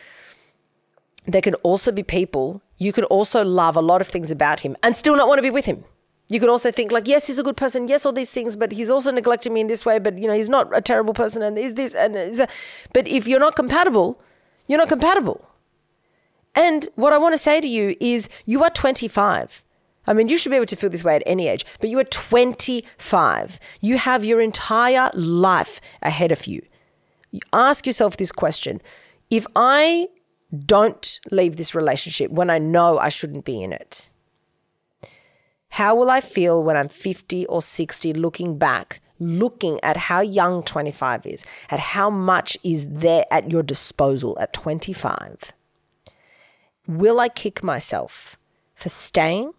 there 1.25 1.41
can 1.41 1.55
also 1.55 1.91
be 1.91 2.03
people, 2.03 2.61
you 2.77 2.93
can 2.93 3.03
also 3.05 3.43
love 3.43 3.75
a 3.75 3.81
lot 3.81 4.01
of 4.01 4.07
things 4.07 4.31
about 4.31 4.61
him 4.61 4.77
and 4.83 4.95
still 4.95 5.15
not 5.15 5.27
want 5.27 5.39
to 5.39 5.43
be 5.43 5.49
with 5.49 5.65
him. 5.65 5.83
You 6.29 6.41
could 6.41 6.49
also 6.49 6.71
think 6.71 6.91
like, 6.91 7.07
yes, 7.07 7.27
he's 7.27 7.39
a 7.39 7.43
good 7.43 7.55
person, 7.55 7.87
yes, 7.87 8.05
all 8.05 8.11
these 8.11 8.31
things, 8.31 8.55
but 8.57 8.73
he's 8.73 8.89
also 8.89 9.11
neglecting 9.11 9.53
me 9.53 9.61
in 9.61 9.67
this 9.67 9.85
way. 9.85 9.97
But 9.97 10.17
you 10.17 10.27
know, 10.27 10.33
he's 10.33 10.49
not 10.49 10.75
a 10.75 10.81
terrible 10.81 11.13
person, 11.13 11.41
and 11.41 11.57
is 11.57 11.75
this 11.75 11.95
and 11.95 12.15
is 12.17 12.39
that. 12.39 12.49
But 12.93 13.07
if 13.07 13.27
you're 13.27 13.39
not 13.39 13.55
compatible, 13.55 14.21
you're 14.67 14.77
not 14.77 14.89
compatible. 14.89 15.47
And 16.57 16.89
what 16.95 17.13
I 17.13 17.19
want 17.19 17.33
to 17.33 17.37
say 17.37 17.61
to 17.61 17.67
you 17.67 17.95
is 17.99 18.29
you 18.45 18.63
are 18.63 18.71
25. 18.71 19.63
I 20.07 20.13
mean, 20.13 20.27
you 20.27 20.39
should 20.39 20.49
be 20.49 20.55
able 20.55 20.65
to 20.65 20.75
feel 20.75 20.89
this 20.89 21.03
way 21.03 21.15
at 21.15 21.21
any 21.27 21.47
age, 21.47 21.63
but 21.79 21.91
you 21.91 21.99
are 21.99 22.03
25. 22.03 23.59
You 23.79 23.97
have 23.99 24.25
your 24.25 24.41
entire 24.41 25.11
life 25.13 25.79
ahead 26.01 26.31
of 26.31 26.47
you. 26.47 26.65
You 27.29 27.41
ask 27.53 27.85
yourself 27.85 28.17
this 28.17 28.31
question 28.31 28.81
if 29.29 29.45
I 29.55 30.07
don't 30.65 31.19
leave 31.29 31.57
this 31.57 31.75
relationship 31.75 32.31
when 32.31 32.49
I 32.49 32.57
know 32.57 32.97
I 32.97 33.09
shouldn't 33.09 33.45
be 33.45 33.61
in 33.61 33.71
it, 33.71 34.09
how 35.69 35.93
will 35.93 36.09
I 36.09 36.21
feel 36.21 36.63
when 36.63 36.75
I'm 36.75 36.89
50 36.89 37.45
or 37.45 37.61
60 37.61 38.13
looking 38.13 38.57
back, 38.57 39.01
looking 39.19 39.79
at 39.83 39.97
how 39.97 40.21
young 40.21 40.63
25 40.63 41.27
is, 41.27 41.45
at 41.69 41.79
how 41.79 42.09
much 42.09 42.57
is 42.63 42.87
there 42.89 43.25
at 43.29 43.51
your 43.51 43.61
disposal 43.61 44.35
at 44.39 44.53
25? 44.53 45.53
Will 46.87 47.19
I 47.19 47.29
kick 47.29 47.63
myself 47.63 48.37
for 48.73 48.89
staying, 48.89 49.51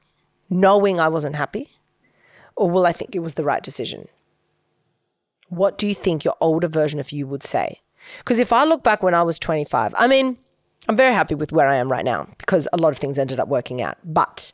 knowing 0.49 0.99
I 0.99 1.09
wasn't 1.09 1.37
happy? 1.37 1.69
Or 2.57 2.71
will 2.71 2.87
I 2.87 2.93
think 2.93 3.15
it 3.15 3.21
was 3.21 3.35
the 3.35 3.45
right 3.45 3.63
decision? 3.63 4.09
What 5.49 5.79
do 5.79 5.87
you 5.87 5.95
think 5.95 6.25
your 6.25 6.37
older 6.41 6.69
version 6.69 6.99
of 6.99 7.13
you 7.13 7.27
would 7.27 7.43
say? 7.43 7.81
Because 8.19 8.39
if 8.39 8.53
I 8.53 8.65
look 8.65 8.83
back 8.83 9.03
when 9.03 9.15
I 9.15 9.23
was 9.23 9.39
25, 9.39 9.95
I 9.97 10.07
mean, 10.07 10.39
I'm 10.89 10.97
very 10.97 11.13
happy 11.13 11.35
with 11.35 11.53
where 11.53 11.69
I 11.69 11.77
am 11.77 11.91
right 11.91 12.05
now 12.05 12.29
because 12.39 12.67
a 12.73 12.79
lot 12.79 12.93
of 12.93 12.99
things 12.99 13.19
ended 13.19 13.41
up 13.41 13.49
working 13.49 13.83
out. 13.83 13.99
But 14.05 14.53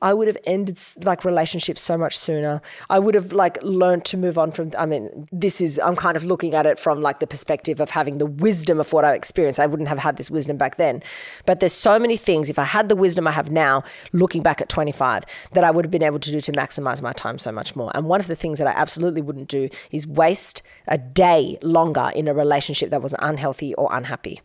I 0.00 0.14
would 0.14 0.28
have 0.28 0.38
ended 0.44 0.80
like 1.02 1.24
relationships 1.24 1.82
so 1.82 1.98
much 1.98 2.16
sooner. 2.16 2.60
I 2.88 3.00
would 3.00 3.14
have 3.14 3.32
like 3.32 3.58
learned 3.62 4.04
to 4.06 4.16
move 4.16 4.38
on 4.38 4.52
from. 4.52 4.70
I 4.78 4.86
mean, 4.86 5.28
this 5.32 5.60
is 5.60 5.80
I'm 5.82 5.96
kind 5.96 6.16
of 6.16 6.22
looking 6.22 6.54
at 6.54 6.66
it 6.66 6.78
from 6.78 7.02
like 7.02 7.18
the 7.18 7.26
perspective 7.26 7.80
of 7.80 7.90
having 7.90 8.18
the 8.18 8.26
wisdom 8.26 8.78
of 8.78 8.92
what 8.92 9.04
I 9.04 9.14
experienced. 9.14 9.58
I 9.58 9.66
wouldn't 9.66 9.88
have 9.88 9.98
had 9.98 10.16
this 10.16 10.30
wisdom 10.30 10.56
back 10.56 10.76
then, 10.76 11.02
but 11.46 11.58
there's 11.58 11.72
so 11.72 11.98
many 11.98 12.16
things. 12.16 12.48
If 12.48 12.58
I 12.58 12.64
had 12.64 12.88
the 12.88 12.96
wisdom 12.96 13.26
I 13.26 13.32
have 13.32 13.50
now, 13.50 13.82
looking 14.12 14.42
back 14.42 14.60
at 14.60 14.68
25, 14.68 15.24
that 15.52 15.64
I 15.64 15.70
would 15.70 15.84
have 15.84 15.90
been 15.90 16.02
able 16.04 16.20
to 16.20 16.30
do 16.30 16.40
to 16.40 16.52
maximize 16.52 17.02
my 17.02 17.12
time 17.12 17.38
so 17.38 17.50
much 17.50 17.74
more. 17.74 17.90
And 17.94 18.06
one 18.06 18.20
of 18.20 18.28
the 18.28 18.36
things 18.36 18.58
that 18.58 18.68
I 18.68 18.72
absolutely 18.72 19.22
wouldn't 19.22 19.48
do 19.48 19.68
is 19.90 20.06
waste 20.06 20.62
a 20.86 20.96
day 20.98 21.58
longer 21.62 22.12
in 22.14 22.28
a 22.28 22.34
relationship 22.34 22.90
that 22.90 23.02
was 23.02 23.14
unhealthy 23.18 23.74
or 23.74 23.88
unhappy, 23.90 24.40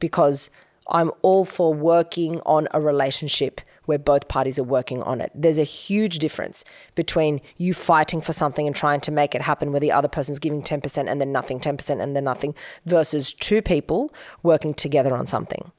because 0.00 0.50
I'm 0.88 1.12
all 1.22 1.44
for 1.44 1.72
working 1.74 2.40
on 2.46 2.68
a 2.72 2.80
relationship 2.80 3.60
where 3.86 3.98
both 3.98 4.28
parties 4.28 4.58
are 4.58 4.64
working 4.64 5.02
on 5.02 5.20
it. 5.20 5.32
There's 5.34 5.58
a 5.58 5.64
huge 5.64 6.18
difference 6.18 6.64
between 6.94 7.40
you 7.56 7.74
fighting 7.74 8.20
for 8.20 8.32
something 8.32 8.66
and 8.66 8.76
trying 8.76 9.00
to 9.00 9.10
make 9.10 9.34
it 9.34 9.42
happen 9.42 9.72
where 9.72 9.80
the 9.80 9.92
other 9.92 10.08
person's 10.08 10.38
giving 10.38 10.62
10% 10.62 11.10
and 11.10 11.20
then 11.20 11.32
nothing, 11.32 11.58
10% 11.58 12.02
and 12.02 12.14
then 12.14 12.24
nothing, 12.24 12.54
versus 12.84 13.32
two 13.32 13.62
people 13.62 14.12
working 14.42 14.74
together 14.74 15.16
on 15.16 15.26
something. 15.26 15.72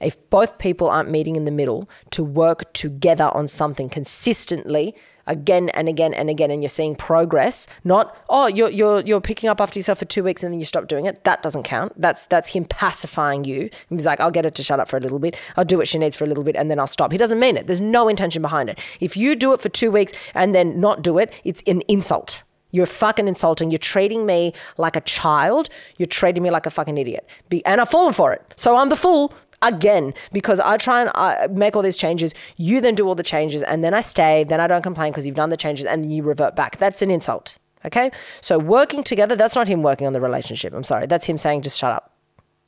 If 0.00 0.18
both 0.30 0.58
people 0.58 0.88
aren't 0.88 1.10
meeting 1.10 1.36
in 1.36 1.44
the 1.44 1.50
middle 1.50 1.88
to 2.10 2.24
work 2.24 2.72
together 2.72 3.30
on 3.32 3.48
something 3.48 3.88
consistently, 3.88 4.94
again 5.26 5.68
and 5.70 5.88
again 5.88 6.12
and 6.14 6.28
again 6.30 6.50
and 6.50 6.62
you're 6.62 6.68
seeing 6.68 6.94
progress 6.94 7.66
not 7.82 8.16
oh 8.28 8.46
you're 8.46 8.70
you're 8.70 9.00
you're 9.00 9.20
picking 9.20 9.48
up 9.48 9.60
after 9.60 9.78
yourself 9.78 9.98
for 9.98 10.04
two 10.04 10.22
weeks 10.22 10.42
and 10.42 10.52
then 10.52 10.58
you 10.58 10.64
stop 10.66 10.86
doing 10.88 11.06
it. 11.06 11.24
That 11.24 11.42
doesn't 11.42 11.62
count. 11.62 11.92
That's 11.96 12.26
that's 12.26 12.50
him 12.50 12.64
pacifying 12.64 13.44
you. 13.44 13.70
He's 13.88 14.06
like 14.06 14.20
i'll 14.20 14.30
get 14.30 14.44
her 14.44 14.50
to 14.50 14.62
shut 14.62 14.80
up 14.80 14.88
for 14.88 14.96
a 14.96 15.00
little 15.00 15.18
bit. 15.18 15.36
I'll 15.56 15.64
do 15.64 15.78
what 15.78 15.88
she 15.88 15.98
needs 15.98 16.16
for 16.16 16.24
a 16.24 16.26
little 16.26 16.44
bit 16.44 16.56
and 16.56 16.70
then 16.70 16.78
i'll 16.78 16.86
stop. 16.86 17.12
He 17.12 17.18
doesn't 17.18 17.38
mean 17.38 17.56
it. 17.56 17.66
There's 17.66 17.80
no 17.80 18.08
intention 18.08 18.42
behind 18.42 18.68
it. 18.68 18.78
If 19.00 19.16
you 19.16 19.34
do 19.36 19.52
it 19.52 19.60
for 19.60 19.68
two 19.68 19.90
weeks 19.90 20.12
and 20.34 20.54
then 20.54 20.80
not 20.80 21.02
do 21.02 21.18
it 21.18 21.32
it's 21.44 21.62
an 21.66 21.82
insult. 21.88 22.42
You're 22.74 22.86
fucking 22.86 23.28
insulting. 23.28 23.70
You're 23.70 23.78
treating 23.78 24.26
me 24.26 24.52
like 24.78 24.96
a 24.96 25.00
child. 25.02 25.68
You're 25.96 26.08
treating 26.08 26.42
me 26.42 26.50
like 26.50 26.66
a 26.66 26.70
fucking 26.70 26.98
idiot. 26.98 27.24
Be- 27.48 27.64
and 27.64 27.80
I've 27.80 27.88
fallen 27.88 28.12
for 28.12 28.32
it. 28.32 28.42
So 28.56 28.76
I'm 28.76 28.88
the 28.88 28.96
fool 28.96 29.32
again 29.62 30.14
because 30.32 30.60
I 30.60 30.76
try 30.76 31.00
and 31.02 31.10
I 31.14 31.48
make 31.50 31.76
all 31.76 31.82
these 31.82 31.96
changes. 31.96 32.34
You 32.56 32.80
then 32.80 32.94
do 32.94 33.06
all 33.06 33.14
the 33.14 33.22
changes, 33.22 33.62
and 33.62 33.82
then 33.82 33.94
I 33.94 34.00
stay. 34.00 34.44
Then 34.44 34.60
I 34.60 34.66
don't 34.66 34.82
complain 34.82 35.12
because 35.12 35.26
you've 35.26 35.36
done 35.36 35.50
the 35.50 35.56
changes, 35.56 35.86
and 35.86 36.12
you 36.12 36.22
revert 36.22 36.56
back. 36.56 36.78
That's 36.78 37.02
an 37.02 37.10
insult. 37.10 37.58
Okay, 37.86 38.10
so 38.40 38.58
working 38.58 39.04
together. 39.04 39.36
That's 39.36 39.54
not 39.54 39.68
him 39.68 39.82
working 39.82 40.06
on 40.06 40.14
the 40.14 40.20
relationship. 40.20 40.72
I'm 40.72 40.84
sorry. 40.84 41.06
That's 41.06 41.26
him 41.26 41.36
saying, 41.36 41.62
just 41.62 41.78
shut 41.78 41.92
up, 41.92 42.12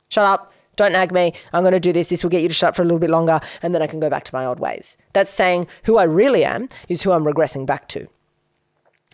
shut 0.09 0.25
up. 0.25 0.53
Don't 0.75 0.91
nag 0.91 1.11
me. 1.11 1.33
I'm 1.53 1.63
going 1.63 1.73
to 1.73 1.79
do 1.79 1.91
this. 1.91 2.05
This 2.05 2.21
will 2.21 2.29
get 2.29 2.43
you 2.43 2.47
to 2.47 2.53
shut 2.53 2.69
up 2.69 2.75
for 2.75 2.83
a 2.83 2.85
little 2.85 2.99
bit 2.99 3.09
longer, 3.09 3.39
and 3.63 3.73
then 3.73 3.81
I 3.81 3.87
can 3.87 3.99
go 3.99 4.11
back 4.11 4.23
to 4.25 4.35
my 4.35 4.45
old 4.45 4.59
ways. 4.59 4.95
That's 5.13 5.33
saying 5.33 5.65
who 5.85 5.97
I 5.97 6.03
really 6.03 6.45
am 6.45 6.69
is 6.87 7.01
who 7.01 7.11
I'm 7.11 7.23
regressing 7.23 7.65
back 7.65 7.87
to. 7.89 8.07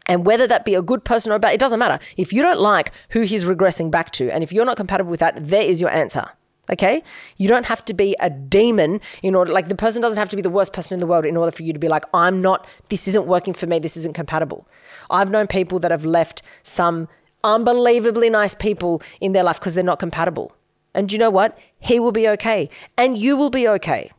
And 0.06 0.26
whether 0.26 0.46
that 0.46 0.66
be 0.66 0.76
a 0.76 0.82
good 0.82 1.06
person 1.06 1.32
or 1.32 1.36
a 1.36 1.40
bad, 1.40 1.54
it 1.54 1.62
doesn't 1.62 1.80
matter. 1.80 2.00
If 2.18 2.34
you 2.34 2.42
don't 2.42 2.60
like 2.60 2.92
who 3.12 3.22
he's 3.22 3.46
regressing 3.46 3.90
back 3.90 4.12
to, 4.12 4.30
and 4.30 4.44
if 4.44 4.52
you're 4.52 4.66
not 4.66 4.76
compatible 4.76 5.10
with 5.10 5.22
that, 5.22 5.38
there 5.40 5.64
is 5.64 5.80
your 5.80 5.90
answer. 5.90 6.26
Okay? 6.72 7.04
You 7.38 7.48
don't 7.48 7.66
have 7.66 7.84
to 7.86 7.94
be 7.94 8.16
a 8.20 8.30
demon 8.30 9.02
in 9.22 9.36
order, 9.36 9.52
like, 9.52 9.68
the 9.68 9.76
person 9.76 10.02
doesn't 10.02 10.18
have 10.18 10.30
to 10.30 10.36
be 10.36 10.42
the 10.42 10.50
worst 10.50 10.74
person 10.74 10.94
in 10.94 11.00
the 11.00 11.08
world 11.08 11.26
in 11.26 11.36
order 11.36 11.52
for 11.52 11.64
you 11.64 11.74
to 11.74 11.80
be 11.80 11.90
like, 11.90 12.06
I'm 12.14 12.42
not, 12.42 12.66
this 12.90 13.08
isn't 13.08 13.28
working 13.28 13.54
for 13.54 13.68
me, 13.68 13.80
this 13.80 13.98
isn't 13.98 14.16
compatible. 14.16 14.68
I've 15.10 15.30
known 15.30 15.48
people 15.48 15.80
that 15.80 15.92
have 15.92 16.06
left 16.06 16.42
some 16.62 17.10
unbelievably 17.44 18.30
nice 18.30 18.56
people 18.56 19.02
in 19.20 19.34
their 19.34 19.44
life 19.44 19.60
because 19.60 19.74
they're 19.74 19.84
not 19.84 20.00
compatible. 20.00 20.56
And 20.94 21.12
you 21.12 21.18
know 21.18 21.30
what? 21.30 21.58
He 21.80 22.00
will 22.00 22.12
be 22.12 22.28
okay. 22.30 22.70
And 22.98 23.18
you 23.18 23.36
will 23.36 23.50
be 23.50 23.68
okay. 23.68 24.12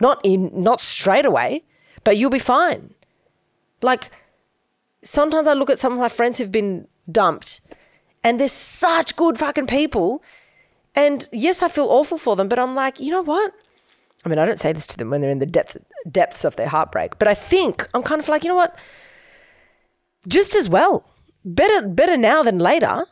Not 0.00 0.20
in, 0.24 0.50
not 0.54 0.80
straight 0.80 1.26
away, 1.26 1.64
but 2.04 2.16
you'll 2.16 2.30
be 2.30 2.38
fine. 2.38 2.94
Like, 3.82 4.10
sometimes 5.02 5.46
I 5.46 5.52
look 5.52 5.70
at 5.70 5.78
some 5.78 5.92
of 5.92 5.98
my 5.98 6.08
friends 6.08 6.38
who've 6.38 6.50
been 6.50 6.88
dumped 7.10 7.60
and 8.24 8.40
they're 8.40 8.48
such 8.48 9.16
good 9.16 9.38
fucking 9.38 9.66
people 9.66 10.22
and 10.94 11.28
yes, 11.32 11.62
I 11.62 11.68
feel 11.68 11.86
awful 11.86 12.18
for 12.18 12.36
them, 12.36 12.48
but 12.48 12.58
I'm 12.58 12.74
like, 12.74 13.00
you 13.00 13.10
know 13.10 13.22
what? 13.22 13.52
I 14.24 14.28
mean, 14.28 14.38
I 14.38 14.44
don't 14.44 14.58
say 14.58 14.72
this 14.72 14.86
to 14.88 14.96
them 14.96 15.10
when 15.10 15.20
they're 15.20 15.30
in 15.30 15.38
the 15.38 15.46
depth, 15.46 15.76
depths 16.10 16.44
of 16.44 16.56
their 16.56 16.68
heartbreak, 16.68 17.18
but 17.18 17.28
I 17.28 17.34
think 17.34 17.88
I'm 17.94 18.02
kind 18.02 18.20
of 18.20 18.28
like, 18.28 18.42
you 18.42 18.48
know 18.48 18.56
what? 18.56 18.76
Just 20.26 20.54
as 20.54 20.68
well. 20.68 21.04
Better, 21.44 21.86
better 21.86 22.16
now 22.16 22.42
than 22.42 22.58
later. 22.58 23.06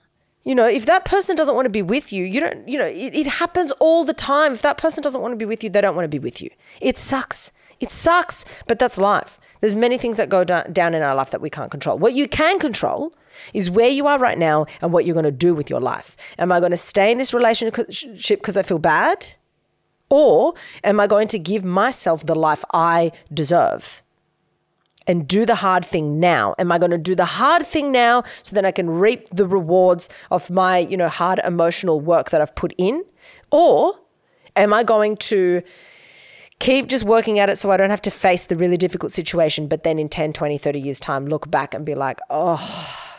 You 0.45 0.54
know, 0.54 0.66
if 0.66 0.87
that 0.87 1.04
person 1.04 1.35
doesn't 1.35 1.54
want 1.54 1.66
to 1.66 1.71
be 1.71 1.83
with 1.83 2.12
you, 2.12 2.25
you 2.25 2.40
don't, 2.40 2.68
you 2.68 2.78
know, 2.78 2.87
it, 2.87 3.14
it 3.14 3.26
happens 3.26 3.73
all 3.80 4.04
the 4.04 4.14
time. 4.14 4.52
If 4.52 4.62
that 4.62 4.78
person 4.78 5.02
doesn't 5.02 5.21
want 5.21 5.33
to 5.33 5.37
be 5.37 5.45
with 5.45 5.64
you, 5.64 5.71
they 5.71 5.80
don't 5.80 5.97
want 5.97 6.04
to 6.04 6.09
be 6.09 6.18
with 6.18 6.40
you. 6.40 6.50
It 6.80 6.99
sucks. 6.99 7.50
It 7.80 7.90
sucks, 7.90 8.45
but 8.66 8.78
that's 8.78 8.99
life. 8.99 9.40
There's 9.61 9.75
many 9.75 9.99
things 9.99 10.17
that 10.17 10.29
go 10.29 10.45
down 10.45 10.95
in 10.95 11.03
our 11.03 11.15
life 11.15 11.31
that 11.31 11.41
we 11.41 11.51
can't 11.51 11.71
control. 11.71 11.99
What 11.99 12.13
you 12.15 12.29
can 12.29 12.59
control 12.59 13.15
is 13.53 13.71
where 13.71 13.89
you 13.89 14.07
are 14.07 14.19
right 14.19 14.39
now 14.39 14.67
and 14.81 14.93
what 14.93 15.05
you're 15.05 15.15
going 15.15 15.25
to 15.25 15.31
do 15.31 15.55
with 15.55 15.71
your 15.71 15.81
life. 15.81 16.17
Am 16.39 16.53
I 16.53 16.61
going 16.61 16.71
to 16.71 16.77
stay 16.77 17.11
in 17.11 17.19
this 17.19 17.35
relationship 17.35 18.41
because 18.41 18.57
I 18.57 18.63
feel 18.63 18.79
bad? 18.79 19.27
Or 20.09 20.55
am 20.85 21.01
I 21.01 21.07
going 21.07 21.29
to 21.29 21.39
give 21.39 21.65
myself 21.65 22.25
the 22.25 22.35
life 22.35 22.65
I 22.73 23.13
deserve? 23.33 24.03
and 25.07 25.29
do 25.29 25.47
the 25.47 25.57
hard 25.57 25.85
thing 25.85 26.19
now? 26.19 26.55
Am 26.59 26.73
I 26.73 26.79
going 26.79 26.91
to 26.91 26.99
do 26.99 27.15
the 27.15 27.25
hard 27.25 27.67
thing 27.67 27.93
now 27.93 28.25
so 28.43 28.55
that 28.55 28.65
I 28.65 28.73
can 28.73 28.91
reap 28.91 29.29
the 29.31 29.47
rewards 29.47 30.09
of 30.31 30.51
my, 30.51 30.79
you 30.79 30.97
know, 30.97 31.09
hard 31.09 31.41
emotional 31.45 32.01
work 32.01 32.31
that 32.31 32.41
I've 32.41 32.55
put 32.55 32.75
in? 32.77 33.05
Or 33.51 33.95
am 34.57 34.73
I 34.73 34.83
going 34.83 35.17
to 35.19 35.63
keep 36.59 36.89
just 36.89 37.05
working 37.05 37.39
at 37.39 37.51
it 37.51 37.59
so 37.59 37.71
I 37.71 37.77
don't 37.77 37.91
have 37.91 38.03
to 38.03 38.11
face 38.11 38.47
the 38.47 38.57
really 38.57 38.77
difficult 38.77 39.13
situation, 39.13 39.69
but 39.69 39.83
then 39.83 39.99
in 39.99 40.09
10, 40.09 40.33
20, 40.33 40.59
30 40.59 40.81
years' 40.81 41.01
time, 41.01 41.27
look 41.27 41.51
back 41.51 41.75
and 41.75 41.85
be 41.85 41.95
like, 41.95 42.21
oh, 42.31 43.13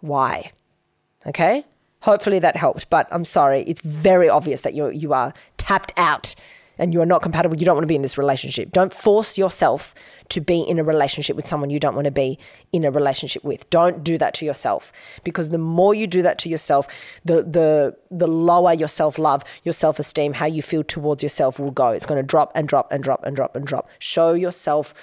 why. 0.00 0.52
Okay? 1.26 1.64
Hopefully 2.00 2.40
that 2.40 2.56
helped, 2.56 2.90
but 2.90 3.06
I'm 3.10 3.24
sorry. 3.24 3.62
It's 3.62 3.80
very 3.80 4.28
obvious 4.28 4.62
that 4.62 4.74
you 4.74 4.90
you 4.90 5.12
are 5.12 5.32
tapped 5.56 5.92
out 5.96 6.34
and 6.78 6.92
you 6.92 7.00
are 7.00 7.06
not 7.06 7.22
compatible. 7.22 7.56
You 7.56 7.66
don't 7.66 7.76
want 7.76 7.84
to 7.84 7.88
be 7.88 7.96
in 7.96 8.02
this 8.02 8.18
relationship. 8.18 8.72
Don't 8.72 8.92
force 8.92 9.38
yourself 9.38 9.94
to 10.30 10.40
be 10.40 10.60
in 10.60 10.78
a 10.78 10.84
relationship 10.84 11.36
with 11.36 11.46
someone 11.46 11.70
you 11.70 11.78
don't 11.78 11.94
want 11.94 12.06
to 12.06 12.10
be 12.10 12.38
in 12.72 12.84
a 12.84 12.90
relationship 12.90 13.44
with. 13.44 13.68
Don't 13.70 14.02
do 14.02 14.18
that 14.18 14.34
to 14.34 14.44
yourself 14.44 14.92
because 15.24 15.50
the 15.50 15.58
more 15.58 15.94
you 15.94 16.06
do 16.06 16.22
that 16.22 16.38
to 16.38 16.48
yourself, 16.48 16.86
the 17.24 17.42
the 17.42 17.96
the 18.10 18.26
lower 18.26 18.72
your 18.72 18.88
self-love, 18.88 19.42
your 19.64 19.72
self-esteem, 19.72 20.34
how 20.34 20.46
you 20.46 20.62
feel 20.62 20.84
towards 20.84 21.22
yourself 21.22 21.58
will 21.58 21.70
go. 21.70 21.88
It's 21.88 22.06
going 22.06 22.20
to 22.20 22.26
drop 22.26 22.52
and 22.54 22.68
drop 22.68 22.90
and 22.90 23.02
drop 23.02 23.22
and 23.24 23.36
drop 23.36 23.54
and 23.56 23.66
drop. 23.66 23.88
Show 23.98 24.32
yourself 24.34 24.94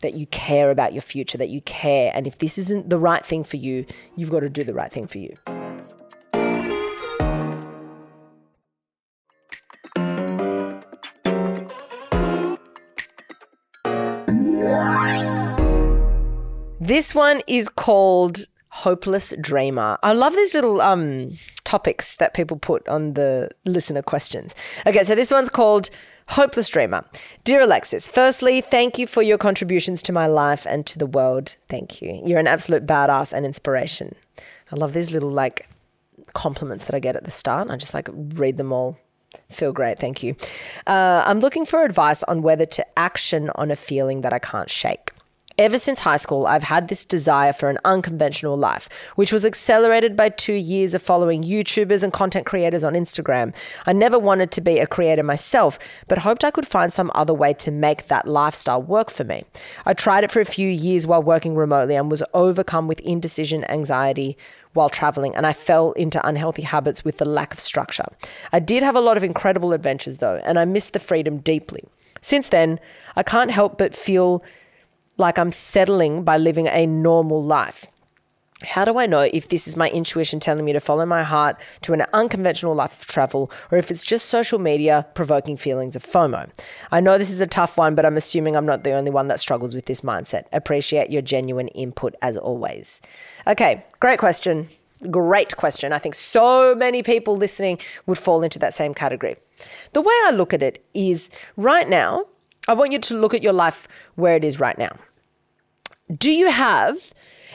that 0.00 0.14
you 0.14 0.26
care 0.26 0.70
about 0.70 0.92
your 0.92 1.02
future, 1.02 1.38
that 1.38 1.48
you 1.48 1.60
care. 1.62 2.10
And 2.14 2.26
if 2.26 2.38
this 2.38 2.58
isn't 2.58 2.90
the 2.90 2.98
right 2.98 3.24
thing 3.24 3.44
for 3.44 3.56
you, 3.56 3.86
you've 4.16 4.30
got 4.30 4.40
to 4.40 4.48
do 4.48 4.64
the 4.64 4.74
right 4.74 4.92
thing 4.92 5.06
for 5.06 5.18
you. 5.18 5.36
This 16.82 17.14
one 17.14 17.42
is 17.46 17.68
called 17.68 18.38
Hopeless 18.70 19.32
Dreamer. 19.40 19.98
I 20.02 20.14
love 20.14 20.32
these 20.32 20.52
little 20.52 20.80
um, 20.80 21.30
topics 21.62 22.16
that 22.16 22.34
people 22.34 22.56
put 22.56 22.88
on 22.88 23.14
the 23.14 23.50
listener 23.64 24.02
questions. 24.02 24.52
Okay, 24.84 25.04
so 25.04 25.14
this 25.14 25.30
one's 25.30 25.48
called 25.48 25.90
Hopeless 26.30 26.68
Dreamer. 26.68 27.04
Dear 27.44 27.60
Alexis, 27.60 28.08
firstly, 28.08 28.62
thank 28.62 28.98
you 28.98 29.06
for 29.06 29.22
your 29.22 29.38
contributions 29.38 30.02
to 30.02 30.12
my 30.12 30.26
life 30.26 30.66
and 30.66 30.84
to 30.86 30.98
the 30.98 31.06
world. 31.06 31.56
Thank 31.68 32.02
you. 32.02 32.20
You're 32.26 32.40
an 32.40 32.48
absolute 32.48 32.84
badass 32.84 33.32
and 33.32 33.46
inspiration. 33.46 34.16
I 34.72 34.74
love 34.74 34.92
these 34.92 35.12
little 35.12 35.30
like 35.30 35.68
compliments 36.34 36.86
that 36.86 36.96
I 36.96 36.98
get 36.98 37.14
at 37.14 37.22
the 37.22 37.30
start. 37.30 37.70
I 37.70 37.76
just 37.76 37.94
like 37.94 38.08
read 38.12 38.56
them 38.56 38.72
all. 38.72 38.98
Feel 39.50 39.72
great, 39.72 40.00
thank 40.00 40.24
you. 40.24 40.34
Uh, 40.88 41.22
I'm 41.24 41.38
looking 41.38 41.64
for 41.64 41.84
advice 41.84 42.24
on 42.24 42.42
whether 42.42 42.66
to 42.66 42.98
action 42.98 43.52
on 43.54 43.70
a 43.70 43.76
feeling 43.76 44.22
that 44.22 44.32
I 44.32 44.40
can't 44.40 44.68
shake. 44.68 45.12
Ever 45.62 45.78
since 45.78 46.00
high 46.00 46.16
school, 46.16 46.48
I've 46.48 46.64
had 46.64 46.88
this 46.88 47.04
desire 47.04 47.52
for 47.52 47.70
an 47.70 47.78
unconventional 47.84 48.56
life, 48.56 48.88
which 49.14 49.32
was 49.32 49.44
accelerated 49.44 50.16
by 50.16 50.28
two 50.28 50.54
years 50.54 50.92
of 50.92 51.02
following 51.02 51.44
YouTubers 51.44 52.02
and 52.02 52.12
content 52.12 52.46
creators 52.46 52.82
on 52.82 52.94
Instagram. 52.94 53.54
I 53.86 53.92
never 53.92 54.18
wanted 54.18 54.50
to 54.50 54.60
be 54.60 54.80
a 54.80 54.88
creator 54.88 55.22
myself, 55.22 55.78
but 56.08 56.18
hoped 56.18 56.42
I 56.42 56.50
could 56.50 56.66
find 56.66 56.92
some 56.92 57.12
other 57.14 57.32
way 57.32 57.54
to 57.54 57.70
make 57.70 58.08
that 58.08 58.26
lifestyle 58.26 58.82
work 58.82 59.08
for 59.08 59.22
me. 59.22 59.44
I 59.86 59.94
tried 59.94 60.24
it 60.24 60.32
for 60.32 60.40
a 60.40 60.44
few 60.44 60.68
years 60.68 61.06
while 61.06 61.22
working 61.22 61.54
remotely 61.54 61.94
and 61.94 62.10
was 62.10 62.24
overcome 62.34 62.88
with 62.88 62.98
indecision, 62.98 63.62
anxiety, 63.70 64.36
while 64.72 64.90
traveling, 64.90 65.36
and 65.36 65.46
I 65.46 65.52
fell 65.52 65.92
into 65.92 66.26
unhealthy 66.26 66.62
habits 66.62 67.04
with 67.04 67.18
the 67.18 67.24
lack 67.24 67.54
of 67.54 67.60
structure. 67.60 68.06
I 68.52 68.58
did 68.58 68.82
have 68.82 68.96
a 68.96 69.00
lot 69.00 69.16
of 69.16 69.22
incredible 69.22 69.72
adventures 69.72 70.16
though, 70.16 70.42
and 70.44 70.58
I 70.58 70.64
missed 70.64 70.92
the 70.92 70.98
freedom 70.98 71.38
deeply. 71.38 71.84
Since 72.20 72.48
then, 72.48 72.80
I 73.14 73.22
can't 73.22 73.52
help 73.52 73.78
but 73.78 73.94
feel 73.94 74.42
like 75.16 75.38
I'm 75.38 75.52
settling 75.52 76.24
by 76.24 76.36
living 76.38 76.66
a 76.66 76.86
normal 76.86 77.42
life. 77.42 77.86
How 78.64 78.84
do 78.84 78.98
I 78.98 79.06
know 79.06 79.20
if 79.20 79.48
this 79.48 79.66
is 79.66 79.76
my 79.76 79.90
intuition 79.90 80.40
telling 80.40 80.64
me 80.64 80.72
to 80.72 80.80
follow 80.80 81.04
my 81.04 81.22
heart 81.22 81.56
to 81.82 81.92
an 81.92 82.06
unconventional 82.12 82.74
life 82.74 82.98
of 82.98 83.06
travel 83.06 83.50
or 83.70 83.78
if 83.78 83.90
it's 83.90 84.04
just 84.04 84.26
social 84.26 84.58
media 84.58 85.06
provoking 85.14 85.56
feelings 85.56 85.96
of 85.96 86.04
FOMO? 86.04 86.50
I 86.90 87.00
know 87.00 87.18
this 87.18 87.30
is 87.30 87.40
a 87.40 87.46
tough 87.46 87.76
one, 87.76 87.94
but 87.94 88.06
I'm 88.06 88.16
assuming 88.16 88.56
I'm 88.56 88.66
not 88.66 88.84
the 88.84 88.92
only 88.92 89.10
one 89.10 89.28
that 89.28 89.40
struggles 89.40 89.74
with 89.74 89.86
this 89.86 90.02
mindset. 90.02 90.44
Appreciate 90.52 91.10
your 91.10 91.22
genuine 91.22 91.68
input 91.68 92.14
as 92.22 92.36
always. 92.36 93.00
Okay, 93.46 93.84
great 94.00 94.18
question. 94.18 94.68
Great 95.10 95.56
question. 95.56 95.92
I 95.92 95.98
think 95.98 96.14
so 96.14 96.74
many 96.76 97.02
people 97.02 97.36
listening 97.36 97.78
would 98.06 98.18
fall 98.18 98.42
into 98.42 98.60
that 98.60 98.74
same 98.74 98.94
category. 98.94 99.36
The 99.92 100.00
way 100.00 100.14
I 100.24 100.30
look 100.30 100.54
at 100.54 100.62
it 100.62 100.84
is 100.94 101.28
right 101.56 101.88
now, 101.88 102.26
I 102.68 102.74
want 102.74 102.92
you 102.92 102.98
to 102.98 103.14
look 103.14 103.34
at 103.34 103.42
your 103.42 103.52
life 103.52 103.88
where 104.14 104.36
it 104.36 104.44
is 104.44 104.60
right 104.60 104.78
now. 104.78 104.96
Do 106.16 106.30
you 106.30 106.50
have 106.50 107.12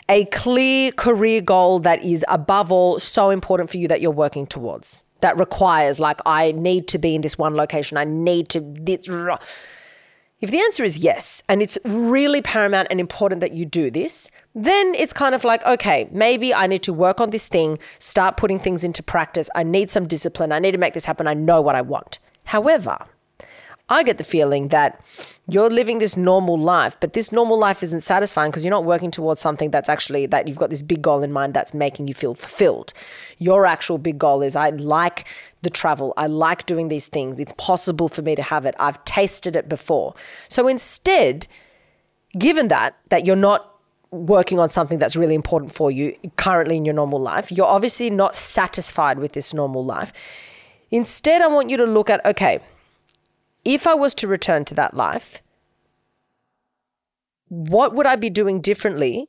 a 0.09 0.25
clear 0.25 0.91
career 0.91 1.41
goal 1.41 1.79
that 1.79 2.03
is 2.03 2.25
above 2.27 2.71
all 2.71 2.99
so 2.99 3.29
important 3.29 3.69
for 3.69 3.77
you 3.77 3.87
that 3.87 4.01
you're 4.01 4.11
working 4.11 4.47
towards? 4.47 5.03
That 5.21 5.37
requires, 5.37 5.99
like, 5.99 6.19
I 6.25 6.51
need 6.51 6.87
to 6.89 6.97
be 6.97 7.15
in 7.15 7.21
this 7.21 7.37
one 7.37 7.55
location. 7.55 7.97
I 7.97 8.03
need 8.03 8.49
to. 8.49 8.59
This, 8.59 9.07
if 10.39 10.51
the 10.51 10.59
answer 10.59 10.83
is 10.83 10.99
yes, 10.99 11.41
and 11.49 11.63
it's 11.63 11.79
really 11.83 12.41
paramount 12.41 12.89
and 12.91 12.99
important 12.99 13.41
that 13.41 13.53
you 13.53 13.65
do 13.65 13.89
this, 13.89 14.29
then 14.53 14.93
it's 14.93 15.13
kind 15.13 15.33
of 15.33 15.43
like, 15.43 15.65
okay, 15.65 16.07
maybe 16.11 16.53
I 16.53 16.67
need 16.67 16.83
to 16.83 16.93
work 16.93 17.19
on 17.19 17.31
this 17.31 17.47
thing, 17.47 17.79
start 17.97 18.37
putting 18.37 18.59
things 18.59 18.83
into 18.83 19.01
practice. 19.01 19.49
I 19.55 19.63
need 19.63 19.89
some 19.89 20.07
discipline. 20.07 20.51
I 20.51 20.59
need 20.59 20.73
to 20.73 20.77
make 20.77 20.93
this 20.93 21.05
happen. 21.05 21.27
I 21.27 21.33
know 21.33 21.61
what 21.61 21.75
I 21.75 21.81
want. 21.81 22.19
However, 22.43 22.97
I 23.89 24.03
get 24.03 24.17
the 24.17 24.23
feeling 24.23 24.67
that 24.69 24.99
you're 25.47 25.69
living 25.69 25.99
this 25.99 26.17
normal 26.17 26.59
life, 26.59 26.97
but 26.99 27.13
this 27.13 27.31
normal 27.31 27.57
life 27.57 27.81
isn't 27.81 28.01
satisfying 28.01 28.51
because 28.51 28.65
you're 28.65 28.71
not 28.71 28.83
working 28.83 29.11
towards 29.11 29.39
something 29.39 29.71
that's 29.71 29.87
actually 29.87 30.25
that 30.25 30.47
you've 30.47 30.57
got 30.57 30.69
this 30.69 30.81
big 30.81 31.01
goal 31.01 31.23
in 31.23 31.31
mind 31.31 31.53
that's 31.53 31.73
making 31.73 32.07
you 32.09 32.13
feel 32.13 32.35
fulfilled. 32.35 32.91
Your 33.37 33.65
actual 33.65 33.97
big 33.97 34.17
goal 34.17 34.41
is 34.41 34.57
I 34.57 34.71
like 34.71 35.25
the 35.61 35.69
travel. 35.69 36.13
I 36.17 36.27
like 36.27 36.65
doing 36.65 36.89
these 36.89 37.07
things. 37.07 37.39
It's 37.39 37.53
possible 37.57 38.09
for 38.09 38.21
me 38.21 38.35
to 38.35 38.43
have 38.43 38.65
it. 38.65 38.75
I've 38.77 39.03
tasted 39.05 39.55
it 39.55 39.69
before. 39.69 40.13
So 40.49 40.67
instead, 40.67 41.47
given 42.37 42.67
that 42.67 42.97
that 43.07 43.25
you're 43.25 43.37
not 43.37 43.73
working 44.11 44.59
on 44.59 44.69
something 44.69 44.99
that's 44.99 45.15
really 45.15 45.35
important 45.35 45.73
for 45.73 45.91
you 45.91 46.15
currently 46.35 46.75
in 46.75 46.83
your 46.83 46.93
normal 46.93 47.21
life, 47.21 47.51
you're 47.53 47.65
obviously 47.65 48.09
not 48.09 48.35
satisfied 48.35 49.17
with 49.19 49.31
this 49.31 49.53
normal 49.53 49.85
life. 49.85 50.11
Instead, 50.91 51.41
I 51.41 51.47
want 51.47 51.69
you 51.69 51.77
to 51.77 51.85
look 51.85 52.09
at 52.09 52.25
okay, 52.25 52.59
if 53.67 53.85
I 53.85 53.93
was 53.93 54.13
to 54.15 54.27
return 54.27 54.63
to 54.65 54.73
that 54.75 54.93
life, 54.93 55.43
what 57.49 57.93
would 57.93 58.05
I 58.05 58.15
be 58.15 58.29
doing 58.29 58.61
differently 58.61 59.27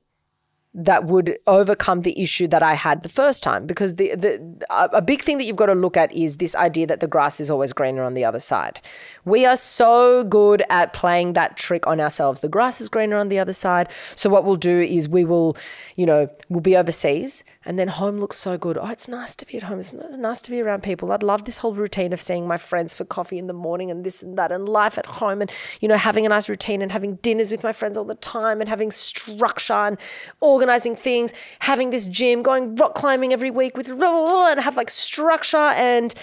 that 0.75 1.05
would 1.05 1.37
overcome 1.49 2.03
the 2.03 2.21
issue 2.23 2.47
that 2.47 2.63
I 2.63 2.75
had 2.75 3.03
the 3.03 3.09
first 3.09 3.43
time? 3.43 3.67
Because 3.67 3.97
the, 3.97 4.15
the 4.15 4.67
a 4.71 5.03
big 5.03 5.23
thing 5.23 5.39
that 5.39 5.45
you've 5.45 5.57
got 5.57 5.67
to 5.67 5.75
look 5.75 5.97
at 5.97 6.13
is 6.13 6.37
this 6.37 6.55
idea 6.55 6.87
that 6.87 7.01
the 7.01 7.09
grass 7.09 7.41
is 7.41 7.51
always 7.51 7.73
greener 7.73 8.05
on 8.05 8.15
the 8.15 8.25
other 8.25 8.39
side. 8.39 8.81
We 9.25 9.45
are 9.45 9.57
so 9.57 10.23
good 10.23 10.63
at 10.71 10.93
playing 10.93 11.33
that 11.33 11.57
trick 11.57 11.89
on 11.89 12.01
ourselves. 12.01 12.39
The 12.39 12.49
grass 12.49 12.81
is 12.81 12.89
greener 12.89 13.17
on 13.17 13.31
the 13.31 13.41
other 13.41 13.53
side. 13.53 13.89
So 14.15 14.31
what 14.31 14.45
we'll 14.45 14.57
do 14.57 14.81
is 14.81 15.09
we 15.09 15.25
will, 15.25 15.57
you 15.97 16.07
know, 16.07 16.29
we'll 16.49 16.61
be 16.61 16.77
overseas 16.77 17.43
and 17.69 17.79
then 17.79 17.89
home 17.89 18.19
looks 18.19 18.39
so 18.39 18.57
good. 18.57 18.79
Oh, 18.79 18.87
it's 18.87 19.09
nice 19.09 19.37
to 19.37 19.45
be 19.45 19.59
at 19.59 19.65
home. 19.65 19.79
It's 19.79 19.93
nice 19.93 20.41
to 20.41 20.51
be 20.51 20.63
around 20.63 20.83
people. 20.83 21.13
I'd 21.13 21.23
love 21.23 21.45
this 21.45 21.59
whole 21.59 21.75
routine 21.75 22.15
of 22.15 22.21
seeing 22.21 22.49
my 22.49 22.57
friends 22.57 22.95
for 22.95 23.05
coffee 23.05 23.37
in 23.37 23.47
the 23.47 23.53
morning 23.53 23.91
and 23.91 24.05
this 24.05 24.23
and 24.23 24.39
that 24.39 24.51
and 24.51 24.67
life 24.67 24.97
at 24.97 25.05
home 25.05 25.43
and, 25.43 25.53
you 25.83 25.87
know, 25.87 25.99
having 25.99 26.25
a 26.25 26.31
nice 26.31 26.49
routine 26.49 26.81
and 26.81 26.91
having 26.91 27.17
dinners 27.17 27.51
with 27.51 27.63
my 27.63 27.75
friends 27.75 27.99
all 27.99 28.07
the 28.07 28.15
time 28.15 28.63
and 28.63 28.71
having 28.71 28.91
structure 28.91 29.75
and 29.75 29.99
organizing 30.41 30.97
things, 30.97 31.35
having 31.59 31.91
this 31.91 32.09
gym, 32.09 32.43
going 32.43 32.75
rock 32.77 32.95
climbing 32.95 33.35
every 33.35 33.51
week 33.51 33.77
with 33.77 33.91
and 33.91 34.61
have 34.61 34.79
like 34.79 34.89
structure 34.89 35.59
and, 35.59 36.15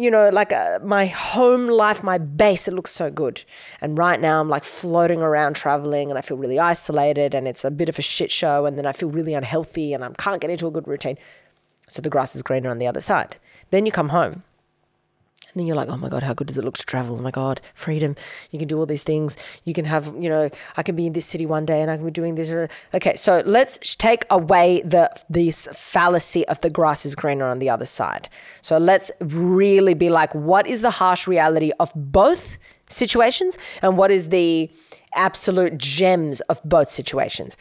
you 0.00 0.10
know, 0.10 0.28
like 0.30 0.52
uh, 0.52 0.78
my 0.82 1.06
home 1.06 1.66
life, 1.68 2.02
my 2.02 2.18
base, 2.18 2.66
it 2.66 2.74
looks 2.74 2.90
so 2.90 3.10
good. 3.10 3.44
And 3.80 3.98
right 3.98 4.20
now 4.20 4.40
I'm 4.40 4.48
like 4.48 4.64
floating 4.64 5.20
around 5.20 5.54
traveling 5.56 6.10
and 6.10 6.18
I 6.18 6.22
feel 6.22 6.36
really 6.36 6.58
isolated 6.58 7.34
and 7.34 7.46
it's 7.46 7.64
a 7.64 7.70
bit 7.70 7.88
of 7.88 7.98
a 7.98 8.02
shit 8.02 8.30
show. 8.30 8.66
And 8.66 8.78
then 8.78 8.86
I 8.86 8.92
feel 8.92 9.10
really 9.10 9.34
unhealthy 9.34 9.92
and 9.92 10.04
I 10.04 10.08
can't 10.10 10.40
get 10.40 10.50
into 10.50 10.66
a 10.66 10.70
good 10.70 10.88
routine. 10.88 11.18
So 11.88 12.00
the 12.00 12.10
grass 12.10 12.34
is 12.34 12.42
greener 12.42 12.70
on 12.70 12.78
the 12.78 12.86
other 12.86 13.00
side. 13.00 13.36
Then 13.70 13.86
you 13.86 13.92
come 13.92 14.08
home 14.08 14.42
and 15.52 15.60
then 15.60 15.66
you're 15.66 15.76
like, 15.76 15.88
oh 15.88 15.96
my 15.96 16.08
God, 16.08 16.22
how 16.22 16.32
good 16.32 16.46
does 16.46 16.58
it 16.58 16.64
look 16.64 16.78
to 16.78 16.86
travel? 16.86 17.16
Oh 17.18 17.22
my 17.22 17.30
God, 17.30 17.60
freedom. 17.74 18.14
You 18.50 18.58
can 18.58 18.68
do 18.68 18.78
all 18.78 18.86
these 18.86 19.02
things. 19.02 19.36
You 19.64 19.74
can 19.74 19.84
have, 19.84 20.14
you 20.18 20.28
know, 20.28 20.48
I 20.76 20.82
can 20.82 20.94
be 20.94 21.06
in 21.06 21.12
this 21.12 21.26
city 21.26 21.44
one 21.44 21.66
day 21.66 21.82
and 21.82 21.90
I 21.90 21.96
can 21.96 22.04
be 22.04 22.12
doing 22.12 22.36
this. 22.36 22.50
Okay, 22.94 23.16
so 23.16 23.42
let's 23.44 23.96
take 23.96 24.24
away 24.30 24.82
the 24.82 25.10
this 25.28 25.68
fallacy 25.72 26.46
of 26.48 26.60
the 26.60 26.70
grass 26.70 27.04
is 27.04 27.14
greener 27.14 27.46
on 27.46 27.58
the 27.58 27.68
other 27.68 27.86
side. 27.86 28.28
So 28.62 28.78
let's 28.78 29.10
really 29.20 29.94
be 29.94 30.08
like, 30.08 30.34
what 30.34 30.66
is 30.66 30.80
the 30.80 30.90
harsh 30.90 31.26
reality 31.26 31.72
of 31.80 31.92
both 31.94 32.56
situations 32.88 33.56
and 33.82 33.96
what 33.96 34.10
is 34.10 34.28
the 34.28 34.70
absolute 35.14 35.78
gems 35.78 36.40
of 36.42 36.60
both 36.64 36.90
situations? 36.90 37.56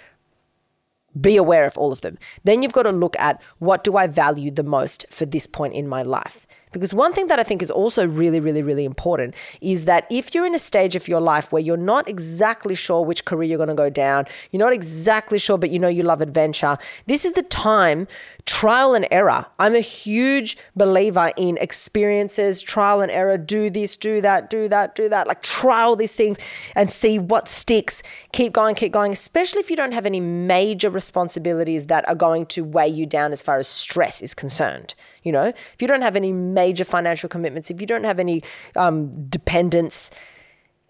Be 1.19 1.37
aware 1.37 1.65
of 1.65 1.75
all 1.77 1.91
of 1.91 2.01
them. 2.01 2.19
Then 2.43 2.61
you've 2.61 2.71
got 2.71 2.83
to 2.83 2.91
look 2.91 3.15
at 3.17 3.41
what 3.57 3.83
do 3.83 3.97
I 3.97 4.05
value 4.05 4.51
the 4.51 4.63
most 4.63 5.07
for 5.09 5.25
this 5.25 5.47
point 5.47 5.73
in 5.73 5.87
my 5.87 6.03
life? 6.03 6.45
Because 6.71 6.93
one 6.93 7.13
thing 7.13 7.27
that 7.27 7.39
I 7.39 7.43
think 7.43 7.61
is 7.61 7.71
also 7.71 8.05
really, 8.07 8.39
really, 8.39 8.61
really 8.61 8.85
important 8.85 9.33
is 9.59 9.85
that 9.85 10.05
if 10.11 10.35
you're 10.35 10.45
in 10.45 10.53
a 10.53 10.59
stage 10.59 10.95
of 10.95 11.07
your 11.07 11.19
life 11.19 11.51
where 11.51 11.61
you're 11.61 11.77
not 11.77 12.07
exactly 12.07 12.75
sure 12.75 13.03
which 13.03 13.25
career 13.25 13.49
you're 13.49 13.57
going 13.57 13.69
to 13.69 13.75
go 13.75 13.89
down, 13.89 14.25
you're 14.51 14.59
not 14.59 14.73
exactly 14.73 15.39
sure, 15.39 15.57
but 15.57 15.71
you 15.71 15.79
know 15.79 15.87
you 15.87 16.03
love 16.03 16.21
adventure, 16.21 16.77
this 17.07 17.25
is 17.25 17.33
the 17.33 17.43
time, 17.43 18.07
trial 18.49 18.95
and 18.95 19.07
error. 19.11 19.45
I'm 19.59 19.75
a 19.75 19.79
huge 19.79 20.57
believer 20.75 21.31
in 21.37 21.55
experiences, 21.57 22.63
trial 22.63 22.99
and 22.99 23.11
error, 23.11 23.37
do 23.37 23.69
this, 23.69 23.95
do 23.95 24.21
that, 24.21 24.49
do 24.49 24.67
that, 24.69 24.95
do 24.95 25.07
that, 25.07 25.27
like 25.27 25.43
trial 25.43 25.95
these 25.95 26.15
things 26.15 26.39
and 26.75 26.91
see 26.91 27.19
what 27.19 27.47
sticks. 27.47 28.01
Keep 28.31 28.53
going, 28.53 28.73
keep 28.73 28.91
going, 28.91 29.11
especially 29.11 29.59
if 29.59 29.69
you 29.69 29.75
don't 29.75 29.91
have 29.91 30.07
any 30.07 30.19
major 30.19 30.89
responsibilities 30.89 31.85
that 31.85 32.09
are 32.09 32.15
going 32.15 32.47
to 32.47 32.63
weigh 32.63 32.87
you 32.87 33.05
down 33.05 33.31
as 33.31 33.39
far 33.39 33.59
as 33.59 33.67
stress 33.67 34.19
is 34.19 34.33
concerned. 34.33 34.95
You 35.21 35.31
know, 35.31 35.45
if 35.45 35.79
you 35.79 35.87
don't 35.87 36.01
have 36.01 36.15
any 36.15 36.31
major 36.31 36.85
financial 36.85 37.29
commitments, 37.29 37.69
if 37.69 37.79
you 37.79 37.85
don't 37.85 38.03
have 38.03 38.17
any 38.17 38.41
um, 38.75 39.27
dependents, 39.29 40.09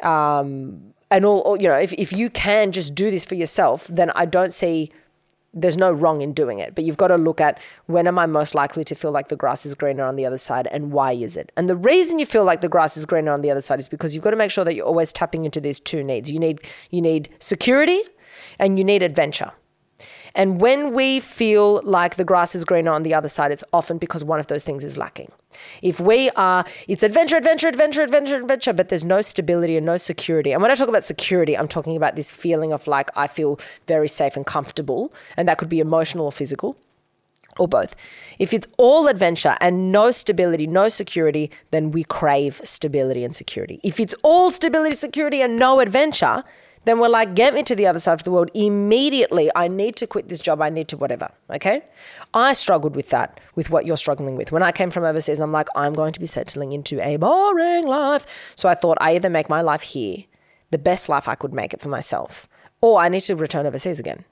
um, 0.02 0.94
and 1.12 1.26
all, 1.26 1.40
all, 1.40 1.62
you 1.62 1.68
know, 1.68 1.78
if, 1.78 1.92
if 1.94 2.14
you 2.14 2.30
can 2.30 2.72
just 2.72 2.96
do 2.96 3.12
this 3.12 3.26
for 3.26 3.36
yourself, 3.36 3.88
then 3.88 4.12
I 4.16 4.26
don't 4.26 4.54
see 4.54 4.94
there's 5.54 5.78
no 5.78 5.92
wrong 5.92 6.22
in 6.22 6.34
doing 6.34 6.60
it. 6.60 6.76
But 6.76 6.84
you've 6.84 6.98
got 6.98 7.08
to 7.08 7.16
look 7.16 7.42
at 7.42 7.60
when 7.88 8.08
am 8.08 8.20
I 8.20 8.26
most 8.26 8.56
likely 8.56 8.84
to 8.86 8.96
feel 8.96 9.12
like 9.12 9.30
the 9.30 9.36
grass 9.36 9.66
is 9.66 9.76
greener 9.76 10.04
on 10.04 10.16
the 10.16 10.26
other 10.26 10.38
side 10.38 10.68
and 10.72 10.92
why 10.92 11.14
is 11.14 11.36
it? 11.38 11.52
And 11.58 11.68
the 11.68 11.76
reason 11.76 12.20
you 12.20 12.26
feel 12.26 12.44
like 12.44 12.62
the 12.62 12.70
grass 12.70 12.96
is 12.98 13.06
greener 13.06 13.32
on 13.32 13.42
the 13.42 13.52
other 13.52 13.62
side 13.62 13.80
is 13.80 13.88
because 13.88 14.14
you've 14.14 14.24
got 14.24 14.32
to 14.32 14.38
make 14.38 14.52
sure 14.52 14.64
that 14.64 14.76
you're 14.76 14.86
always 14.86 15.12
tapping 15.12 15.46
into 15.46 15.60
these 15.60 15.80
two 15.80 16.04
needs. 16.04 16.30
You 16.30 16.40
need 16.40 16.62
you 16.92 17.02
need 17.02 17.30
security 17.40 18.02
and 18.60 18.78
you 18.78 18.86
need 18.86 19.04
adventure. 19.04 19.52
And 20.36 20.62
when 20.62 20.94
we 20.94 21.20
feel 21.20 21.82
like 21.84 22.16
the 22.16 22.24
grass 22.24 22.56
is 22.56 22.66
greener 22.66 22.92
on 22.92 23.04
the 23.04 23.14
other 23.14 23.28
side, 23.28 23.52
it's 23.52 23.64
often 23.74 23.98
because 23.98 24.24
one 24.24 24.40
of 24.40 24.48
those 24.48 24.64
things 24.64 24.84
is 24.84 24.98
lacking. 24.98 25.32
If 25.82 26.00
we 26.00 26.30
are, 26.32 26.66
it's 26.88 27.04
adventure, 27.04 27.38
adventure, 27.38 27.68
adventure, 27.68 28.04
adventure, 28.04 28.38
adventure, 28.38 28.74
but 28.74 28.90
there's 28.90 29.04
no 29.04 29.22
stability 29.22 29.78
and 29.78 29.86
no 29.86 29.98
security. 29.98 30.52
And 30.52 30.62
when 30.62 30.72
I 30.72 30.76
talk 30.76 30.90
about 30.90 31.04
security, 31.04 31.58
I'm 31.58 31.68
talking 31.68 31.96
about 31.96 32.16
this 32.16 32.32
feeling 32.32 32.72
of 32.74 32.88
like 32.88 33.10
I 33.16 33.28
feel 33.28 33.60
very 33.88 34.08
safe 34.08 34.36
and 34.36 34.46
comfortable, 34.46 35.14
and 35.38 35.48
that 35.48 35.58
could 35.58 35.70
be 35.70 35.80
emotional 35.80 36.26
or 36.26 36.32
physical 36.32 36.78
or 37.58 37.68
both. 37.68 37.96
If 38.40 38.54
it's 38.54 38.68
all 38.78 39.08
adventure 39.08 39.58
and 39.60 39.92
no 39.92 40.12
stability, 40.12 40.66
no 40.66 40.90
security, 40.90 41.52
then 41.72 41.92
we 41.92 42.04
crave 42.04 42.62
stability 42.64 43.24
and 43.24 43.36
security. 43.36 43.80
If 43.84 44.00
it's 44.00 44.16
all 44.24 44.52
stability, 44.52 44.96
security, 44.96 45.42
and 45.42 45.58
no 45.58 45.80
adventure, 45.80 46.44
then 46.86 47.00
we're 47.00 47.10
like, 47.10 47.36
get 47.36 47.54
me 47.54 47.64
to 47.64 47.76
the 47.76 47.88
other 47.88 48.00
side 48.00 48.14
of 48.14 48.24
the 48.24 48.32
world 48.32 48.50
immediately. 48.54 49.52
I 49.56 49.68
need 49.68 49.96
to 49.98 50.08
quit 50.08 50.30
this 50.30 50.40
job. 50.40 50.62
I 50.62 50.70
need 50.70 50.88
to 50.90 50.98
whatever. 50.98 51.30
Okay. 51.50 51.84
I 52.34 52.54
struggled 52.54 52.96
with 52.96 53.10
that, 53.10 53.40
with 53.56 53.70
what 53.70 53.86
you're 53.86 53.98
struggling 53.98 54.36
with. 54.36 54.52
When 54.52 54.64
I 54.64 54.72
came 54.72 54.90
from 54.90 55.04
overseas, 55.04 55.40
I'm 55.40 55.52
like, 55.52 55.68
I'm 55.76 55.94
going 55.94 56.14
to 56.14 56.20
be 56.20 56.26
settling 56.26 56.72
into 56.72 57.06
a 57.06 57.18
boring 57.18 57.88
life. 57.88 58.26
So 58.56 58.70
I 58.70 58.76
thought 58.76 58.98
I 59.02 59.16
either 59.16 59.30
make 59.30 59.50
my 59.50 59.62
life 59.62 59.82
here 59.82 60.26
the 60.72 60.78
best 60.78 61.10
life 61.10 61.28
I 61.28 61.36
could 61.36 61.54
make 61.54 61.74
it 61.74 61.82
for 61.82 61.90
myself, 61.90 62.48
or 62.82 63.02
I 63.02 63.10
need 63.10 63.22
to 63.22 63.36
return 63.36 63.66
overseas 63.66 64.00
again. 64.00 64.24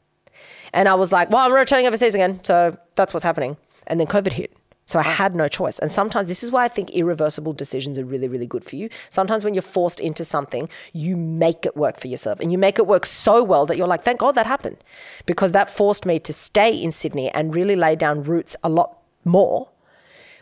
And 0.73 0.87
I 0.87 0.93
was 0.93 1.11
like, 1.11 1.31
well, 1.31 1.45
I'm 1.45 1.53
returning 1.53 1.87
overseas 1.87 2.13
again. 2.13 2.39
So 2.43 2.77
that's 2.95 3.13
what's 3.13 3.23
happening. 3.23 3.57
And 3.87 3.99
then 3.99 4.07
COVID 4.07 4.33
hit. 4.33 4.55
So 4.87 4.99
I 4.99 5.03
had 5.03 5.35
no 5.35 5.49
choice. 5.49 5.77
And 5.79 5.91
sometimes 5.91 6.29
this 6.29 6.43
is 6.43 6.51
why 6.51 6.63
I 6.63 6.69
think 6.69 6.89
irreversible 6.91 7.51
decisions 7.51 7.99
are 7.99 8.05
really, 8.05 8.29
really 8.29 8.47
good 8.47 8.63
for 8.63 8.77
you. 8.77 8.89
Sometimes 9.09 9.43
when 9.43 9.53
you're 9.53 9.61
forced 9.61 9.99
into 9.99 10.23
something, 10.23 10.69
you 10.93 11.17
make 11.17 11.65
it 11.65 11.75
work 11.75 11.99
for 11.99 12.07
yourself 12.07 12.39
and 12.39 12.53
you 12.53 12.57
make 12.57 12.79
it 12.79 12.87
work 12.87 13.05
so 13.05 13.43
well 13.43 13.65
that 13.65 13.75
you're 13.75 13.85
like, 13.85 14.05
thank 14.05 14.21
God 14.21 14.35
that 14.35 14.47
happened. 14.47 14.77
Because 15.25 15.51
that 15.51 15.69
forced 15.69 16.05
me 16.05 16.19
to 16.19 16.31
stay 16.31 16.73
in 16.73 16.93
Sydney 16.93 17.29
and 17.31 17.53
really 17.53 17.75
lay 17.75 17.97
down 17.97 18.23
roots 18.23 18.55
a 18.63 18.69
lot 18.69 18.97
more, 19.25 19.67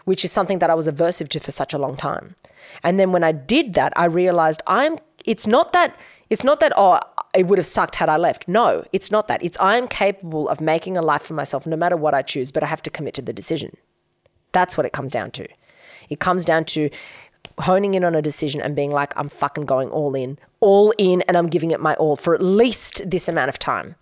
which 0.05 0.23
is 0.23 0.31
something 0.31 0.60
that 0.60 0.69
I 0.69 0.75
was 0.75 0.88
aversive 0.88 1.27
to 1.29 1.39
for 1.39 1.49
such 1.49 1.73
a 1.73 1.79
long 1.79 1.97
time. 1.97 2.36
And 2.84 2.99
then 2.99 3.12
when 3.12 3.23
I 3.23 3.31
did 3.31 3.73
that, 3.73 3.93
I 3.95 4.05
realized 4.05 4.62
I'm, 4.67 4.99
it's 5.25 5.47
not 5.47 5.73
that, 5.73 5.97
it's 6.29 6.43
not 6.43 6.60
that, 6.60 6.71
oh, 6.77 6.99
it 7.34 7.47
would 7.47 7.58
have 7.58 7.65
sucked 7.65 7.95
had 7.95 8.10
I 8.10 8.17
left. 8.17 8.47
No, 8.47 8.86
it's 8.93 9.10
not 9.10 9.27
that. 9.27 9.43
It's 9.43 9.58
I 9.60 9.77
am 9.77 9.88
capable 9.88 10.47
of 10.49 10.62
making 10.62 10.97
a 10.97 11.01
life 11.01 11.23
for 11.23 11.34
myself 11.34 11.65
no 11.65 11.75
matter 11.75 11.97
what 11.97 12.13
I 12.13 12.21
choose, 12.21 12.51
but 12.51 12.62
I 12.62 12.67
have 12.67 12.84
to 12.84 12.91
commit 12.91 13.15
to 13.15 13.23
the 13.23 13.34
decision. 13.34 13.75
That's 14.56 14.78
what 14.78 14.86
it 14.86 14.94
comes 14.94 15.12
down 15.12 15.32
to. 15.32 15.46
It 16.08 16.22
comes 16.22 16.46
down 16.46 16.63
to 16.76 16.89
honing 17.60 17.94
in 17.94 18.06
on 18.06 18.15
a 18.15 18.22
decision 18.22 18.62
and 18.62 18.74
being 18.74 18.89
like, 18.89 19.12
I'm 19.18 19.28
fucking 19.28 19.65
going 19.65 19.89
all 19.89 20.15
in, 20.15 20.39
all 20.62 20.94
in, 20.98 21.24
and 21.24 21.36
I'm 21.36 21.48
giving 21.48 21.72
it 21.72 21.82
my 21.82 21.94
all 21.96 22.15
for 22.15 22.34
at 22.34 22.41
least 22.41 23.10
this 23.10 23.28
amount 23.28 23.50
of 23.50 23.60
time. 23.60 23.96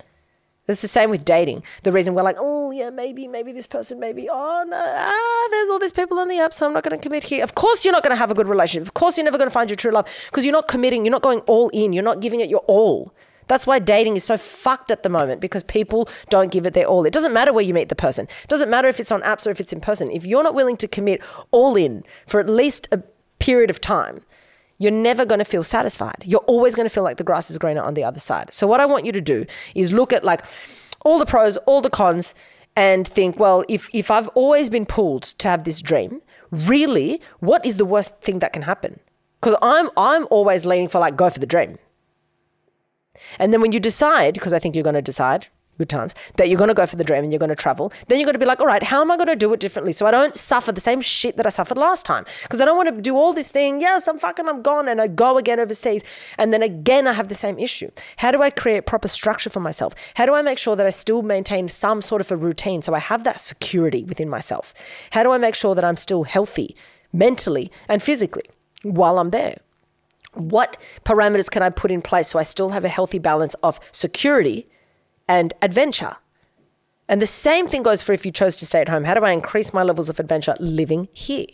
It's 0.68 0.80
the 0.80 0.86
same 0.86 1.10
with 1.10 1.24
dating. 1.24 1.64
The 1.82 1.90
reason 1.90 2.14
we're 2.14 2.22
like, 2.22 2.36
oh 2.38 2.70
yeah, 2.70 2.90
maybe, 2.90 3.26
maybe 3.26 3.50
this 3.50 3.66
person, 3.66 3.98
maybe, 3.98 4.28
oh 4.30 4.64
no, 4.68 4.76
ah, 4.80 5.48
there's 5.50 5.70
all 5.70 5.80
these 5.80 5.92
people 5.92 6.20
on 6.20 6.28
the 6.28 6.38
app, 6.38 6.54
so 6.54 6.66
I'm 6.66 6.72
not 6.72 6.84
going 6.84 6.96
to 6.96 7.02
commit 7.02 7.24
here. 7.24 7.42
Of 7.42 7.56
course, 7.56 7.84
you're 7.84 7.92
not 7.92 8.04
going 8.04 8.14
to 8.14 8.16
have 8.16 8.30
a 8.30 8.34
good 8.34 8.48
relationship. 8.48 8.86
Of 8.86 8.94
course, 8.94 9.18
you're 9.18 9.24
never 9.24 9.38
going 9.38 9.50
to 9.50 9.58
find 9.58 9.68
your 9.68 9.76
true 9.76 9.90
love 9.90 10.06
because 10.26 10.44
you're 10.44 10.52
not 10.52 10.68
committing. 10.68 11.04
You're 11.04 11.12
not 11.12 11.22
going 11.22 11.40
all 11.40 11.68
in. 11.70 11.92
You're 11.92 12.04
not 12.04 12.20
giving 12.20 12.38
it 12.38 12.48
your 12.48 12.62
all. 12.68 13.12
That's 13.48 13.66
why 13.66 13.78
dating 13.78 14.16
is 14.16 14.24
so 14.24 14.36
fucked 14.36 14.90
at 14.90 15.02
the 15.02 15.08
moment 15.08 15.40
because 15.40 15.62
people 15.62 16.08
don't 16.30 16.50
give 16.50 16.66
it 16.66 16.74
their 16.74 16.86
all. 16.86 17.04
It 17.04 17.12
doesn't 17.12 17.32
matter 17.32 17.52
where 17.52 17.64
you 17.64 17.74
meet 17.74 17.88
the 17.88 17.94
person. 17.94 18.26
It 18.42 18.48
doesn't 18.48 18.70
matter 18.70 18.88
if 18.88 19.00
it's 19.00 19.12
on 19.12 19.22
apps 19.22 19.46
or 19.46 19.50
if 19.50 19.60
it's 19.60 19.72
in 19.72 19.80
person. 19.80 20.10
If 20.10 20.26
you're 20.26 20.42
not 20.42 20.54
willing 20.54 20.76
to 20.78 20.88
commit 20.88 21.20
all 21.50 21.76
in 21.76 22.04
for 22.26 22.40
at 22.40 22.48
least 22.48 22.88
a 22.92 23.02
period 23.38 23.70
of 23.70 23.80
time, 23.80 24.22
you're 24.78 24.90
never 24.90 25.24
going 25.24 25.38
to 25.38 25.44
feel 25.44 25.62
satisfied. 25.62 26.22
You're 26.24 26.40
always 26.40 26.74
going 26.74 26.86
to 26.88 26.94
feel 26.94 27.04
like 27.04 27.16
the 27.16 27.24
grass 27.24 27.50
is 27.50 27.58
greener 27.58 27.82
on 27.82 27.94
the 27.94 28.04
other 28.04 28.18
side. 28.18 28.52
So 28.52 28.66
what 28.66 28.80
I 28.80 28.86
want 28.86 29.06
you 29.06 29.12
to 29.12 29.20
do 29.20 29.46
is 29.74 29.92
look 29.92 30.12
at 30.12 30.24
like 30.24 30.42
all 31.04 31.18
the 31.18 31.26
pros, 31.26 31.56
all 31.58 31.80
the 31.80 31.90
cons 31.90 32.34
and 32.76 33.06
think, 33.06 33.38
well, 33.38 33.64
if 33.68 33.88
if 33.92 34.10
I've 34.10 34.28
always 34.28 34.68
been 34.70 34.86
pulled 34.86 35.22
to 35.22 35.48
have 35.48 35.64
this 35.64 35.80
dream, 35.80 36.22
really, 36.50 37.20
what 37.40 37.64
is 37.64 37.76
the 37.76 37.84
worst 37.84 38.20
thing 38.20 38.40
that 38.40 38.52
can 38.52 38.62
happen? 38.62 39.00
Because 39.40 39.56
I'm 39.62 39.90
I'm 39.96 40.26
always 40.30 40.66
leaning 40.66 40.88
for 40.88 40.98
like 40.98 41.16
go 41.16 41.30
for 41.30 41.38
the 41.38 41.46
dream. 41.46 41.78
And 43.38 43.52
then 43.52 43.60
when 43.60 43.72
you 43.72 43.80
decide, 43.80 44.34
because 44.34 44.52
I 44.52 44.58
think 44.58 44.74
you're 44.74 44.84
going 44.84 44.94
to 44.94 45.02
decide, 45.02 45.48
good 45.78 45.88
times, 45.88 46.14
that 46.36 46.48
you're 46.48 46.58
going 46.58 46.68
to 46.68 46.74
go 46.74 46.86
for 46.86 46.96
the 46.96 47.04
dream 47.04 47.24
and 47.24 47.32
you're 47.32 47.38
going 47.38 47.48
to 47.48 47.56
travel, 47.56 47.92
then 48.08 48.18
you're 48.18 48.26
going 48.26 48.34
to 48.34 48.38
be 48.38 48.46
like, 48.46 48.60
all 48.60 48.66
right, 48.66 48.82
how 48.82 49.00
am 49.00 49.10
I 49.10 49.16
going 49.16 49.28
to 49.28 49.36
do 49.36 49.52
it 49.52 49.60
differently 49.60 49.92
so 49.92 50.06
I 50.06 50.10
don't 50.10 50.36
suffer 50.36 50.72
the 50.72 50.80
same 50.80 51.00
shit 51.00 51.36
that 51.36 51.46
I 51.46 51.50
suffered 51.50 51.78
last 51.78 52.06
time? 52.06 52.24
Because 52.42 52.60
I 52.60 52.64
don't 52.64 52.76
want 52.76 52.94
to 52.94 53.02
do 53.02 53.16
all 53.16 53.32
this 53.32 53.50
thing. 53.50 53.80
Yes, 53.80 54.06
I'm 54.06 54.18
fucking, 54.18 54.48
I'm 54.48 54.62
gone, 54.62 54.88
and 54.88 55.00
I 55.00 55.08
go 55.08 55.38
again 55.38 55.60
overseas, 55.60 56.02
and 56.38 56.52
then 56.52 56.62
again 56.62 57.06
I 57.06 57.12
have 57.12 57.28
the 57.28 57.34
same 57.34 57.58
issue. 57.58 57.90
How 58.18 58.30
do 58.30 58.42
I 58.42 58.50
create 58.50 58.86
proper 58.86 59.08
structure 59.08 59.50
for 59.50 59.60
myself? 59.60 59.94
How 60.14 60.26
do 60.26 60.34
I 60.34 60.42
make 60.42 60.58
sure 60.58 60.76
that 60.76 60.86
I 60.86 60.90
still 60.90 61.22
maintain 61.22 61.68
some 61.68 62.02
sort 62.02 62.20
of 62.20 62.30
a 62.30 62.36
routine 62.36 62.82
so 62.82 62.94
I 62.94 63.00
have 63.00 63.24
that 63.24 63.40
security 63.40 64.04
within 64.04 64.28
myself? 64.28 64.74
How 65.10 65.22
do 65.22 65.32
I 65.32 65.38
make 65.38 65.54
sure 65.54 65.74
that 65.74 65.84
I'm 65.84 65.96
still 65.96 66.24
healthy 66.24 66.76
mentally 67.12 67.70
and 67.88 68.02
physically 68.02 68.44
while 68.82 69.18
I'm 69.18 69.30
there? 69.30 69.58
What 70.34 70.76
parameters 71.04 71.50
can 71.50 71.62
I 71.62 71.70
put 71.70 71.90
in 71.90 72.02
place 72.02 72.28
so 72.28 72.38
I 72.38 72.42
still 72.42 72.70
have 72.70 72.84
a 72.84 72.88
healthy 72.88 73.18
balance 73.18 73.54
of 73.62 73.80
security 73.92 74.68
and 75.28 75.54
adventure? 75.62 76.16
And 77.08 77.20
the 77.20 77.26
same 77.26 77.66
thing 77.66 77.82
goes 77.82 78.02
for 78.02 78.12
if 78.12 78.24
you 78.24 78.32
chose 78.32 78.56
to 78.56 78.66
stay 78.66 78.80
at 78.80 78.88
home. 78.88 79.04
How 79.04 79.14
do 79.14 79.24
I 79.24 79.32
increase 79.32 79.74
my 79.74 79.82
levels 79.82 80.08
of 80.08 80.18
adventure 80.18 80.56
living 80.58 81.08
here? 81.12 81.46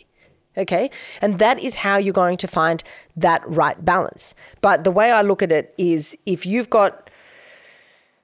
Okay. 0.57 0.89
And 1.21 1.39
that 1.39 1.59
is 1.59 1.75
how 1.75 1.97
you're 1.97 2.13
going 2.13 2.37
to 2.37 2.47
find 2.47 2.83
that 3.15 3.47
right 3.47 3.83
balance. 3.83 4.35
But 4.61 4.83
the 4.83 4.91
way 4.91 5.11
I 5.11 5.21
look 5.21 5.41
at 5.41 5.51
it 5.51 5.73
is 5.77 6.17
if 6.25 6.45
you've 6.45 6.69
got 6.69 7.09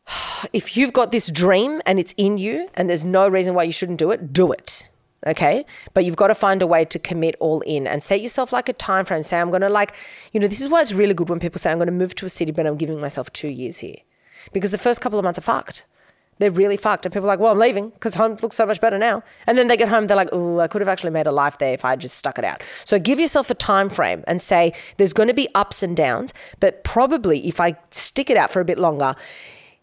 if 0.54 0.78
you've 0.78 0.94
got 0.94 1.12
this 1.12 1.30
dream 1.30 1.82
and 1.86 2.00
it's 2.00 2.14
in 2.18 2.38
you 2.38 2.70
and 2.74 2.90
there's 2.90 3.06
no 3.06 3.28
reason 3.28 3.54
why 3.54 3.64
you 3.64 3.72
shouldn't 3.72 4.00
do 4.00 4.12
it, 4.12 4.34
do 4.34 4.52
it 4.52 4.90
okay? 5.26 5.66
But 5.94 6.06
you've 6.06 6.16
got 6.16 6.28
to 6.28 6.36
find 6.36 6.62
a 6.62 6.68
way 6.68 6.86
to 6.86 7.00
commit 7.00 7.36
all 7.40 7.62
in 7.62 7.88
and 7.88 8.04
set 8.04 8.22
yourself 8.22 8.54
like 8.54 8.70
a 8.70 8.74
time 8.74 9.06
frame 9.06 9.24
say 9.24 9.40
i'm 9.40 9.50
going 9.50 9.62
to 9.62 9.70
like 9.70 9.94
you 10.32 10.40
know 10.40 10.48
this 10.48 10.62
is 10.62 10.70
why 10.70 10.82
it's 10.82 10.94
really 10.94 11.14
good 11.14 11.30
when 11.30 11.40
people 11.40 11.60
say 11.60 11.72
i'm 11.72 11.78
going 11.78 11.88
to 11.88 11.92
move 11.92 12.14
to 12.16 12.26
a 12.26 12.30
city 12.30 12.52
but 12.52 12.68
i'm 12.68 12.78
giving 12.78 13.00
myself 13.00 13.32
two 13.34 13.50
years 13.50 13.80
here. 13.80 13.98
Because 14.54 14.72
the 14.72 14.78
first 14.78 15.02
couple 15.02 15.20
of 15.20 15.24
months 15.24 15.40
are 15.40 15.44
fucked. 15.44 15.84
They're 16.40 16.52
really 16.52 16.78
fucked. 16.78 17.06
And 17.06 17.12
people 17.12 17.26
are 17.26 17.34
like 17.34 17.40
well 17.40 17.52
i'm 17.52 17.60
leaving 17.60 17.90
because 17.90 18.16
home 18.16 18.38
looks 18.42 18.56
so 18.56 18.66
much 18.66 18.80
better 18.80 18.98
now. 18.98 19.24
And 19.48 19.58
then 19.58 19.68
they 19.68 19.78
get 19.78 19.90
home 19.90 20.08
they're 20.08 20.18
like 20.18 20.30
oh 20.32 20.60
i 20.60 20.68
could 20.68 20.82
have 20.82 20.88
actually 20.88 21.12
made 21.12 21.28
a 21.28 21.32
life 21.32 21.58
there 21.58 21.74
if 21.74 21.84
i 21.84 21.96
just 21.96 22.16
stuck 22.16 22.38
it 22.38 22.46
out. 22.46 22.62
So 22.86 23.00
give 23.00 23.20
yourself 23.20 23.50
a 23.50 23.56
time 23.56 23.90
frame 23.90 24.24
and 24.28 24.42
say 24.42 24.74
there's 24.98 25.14
going 25.14 25.28
to 25.28 25.34
be 25.34 25.50
ups 25.56 25.82
and 25.84 25.98
downs 25.98 26.34
but 26.60 26.84
probably 26.84 27.48
if 27.48 27.60
i 27.60 27.76
stick 27.92 28.30
it 28.30 28.38
out 28.38 28.52
for 28.52 28.60
a 28.60 28.66
bit 28.66 28.78
longer 28.78 29.16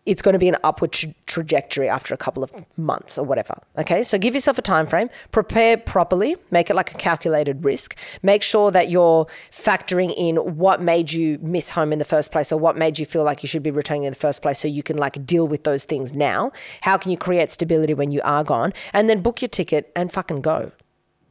it's 0.07 0.21
going 0.21 0.35
to 0.35 0.38
be 0.38 0.49
an 0.49 0.57
upward 0.62 0.93
tra- 0.93 1.14
trajectory 1.27 1.88
after 1.88 2.12
a 2.12 2.17
couple 2.17 2.43
of 2.43 2.53
months 2.77 3.17
or 3.19 3.25
whatever. 3.25 3.59
Okay, 3.79 4.03
so 4.03 4.19
give 4.19 4.35
yourself 4.35 4.59
a 4.59 4.62
time 4.62 4.87
frame, 4.87 5.09
prepare 5.33 5.77
properly, 5.77 6.37
make 6.51 6.71
it 6.71 6.75
like 6.75 6.93
a 6.93 6.99
calculated 6.99 7.64
risk. 7.64 7.97
Make 8.23 8.43
sure 8.43 8.71
that 8.71 8.90
you're 8.90 9.27
factoring 9.51 10.14
in 10.17 10.37
what 10.37 10.83
made 10.83 11.12
you 11.12 11.38
miss 11.40 11.71
home 11.71 11.93
in 11.93 11.99
the 11.99 12.05
first 12.05 12.33
place 12.33 12.53
or 12.53 12.59
what 12.59 12.77
made 12.77 12.99
you 12.99 13.07
feel 13.07 13.25
like 13.25 13.43
you 13.43 13.49
should 13.49 13.62
be 13.62 13.71
returning 13.71 14.05
in 14.05 14.12
the 14.12 14.19
first 14.19 14.43
place 14.43 14.59
so 14.59 14.69
you 14.69 14.83
can 14.83 14.99
like 14.99 15.25
deal 15.25 15.49
with 15.49 15.64
those 15.64 15.85
things 15.85 16.12
now. 16.12 16.53
How 16.83 16.99
can 16.99 17.11
you 17.11 17.17
create 17.17 17.51
stability 17.51 17.95
when 17.95 18.11
you 18.11 18.21
are 18.25 18.45
gone? 18.45 18.73
And 18.93 19.09
then 19.09 19.23
book 19.23 19.40
your 19.40 19.49
ticket 19.49 19.90
and 19.97 20.12
fucking 20.12 20.43
go. 20.43 20.73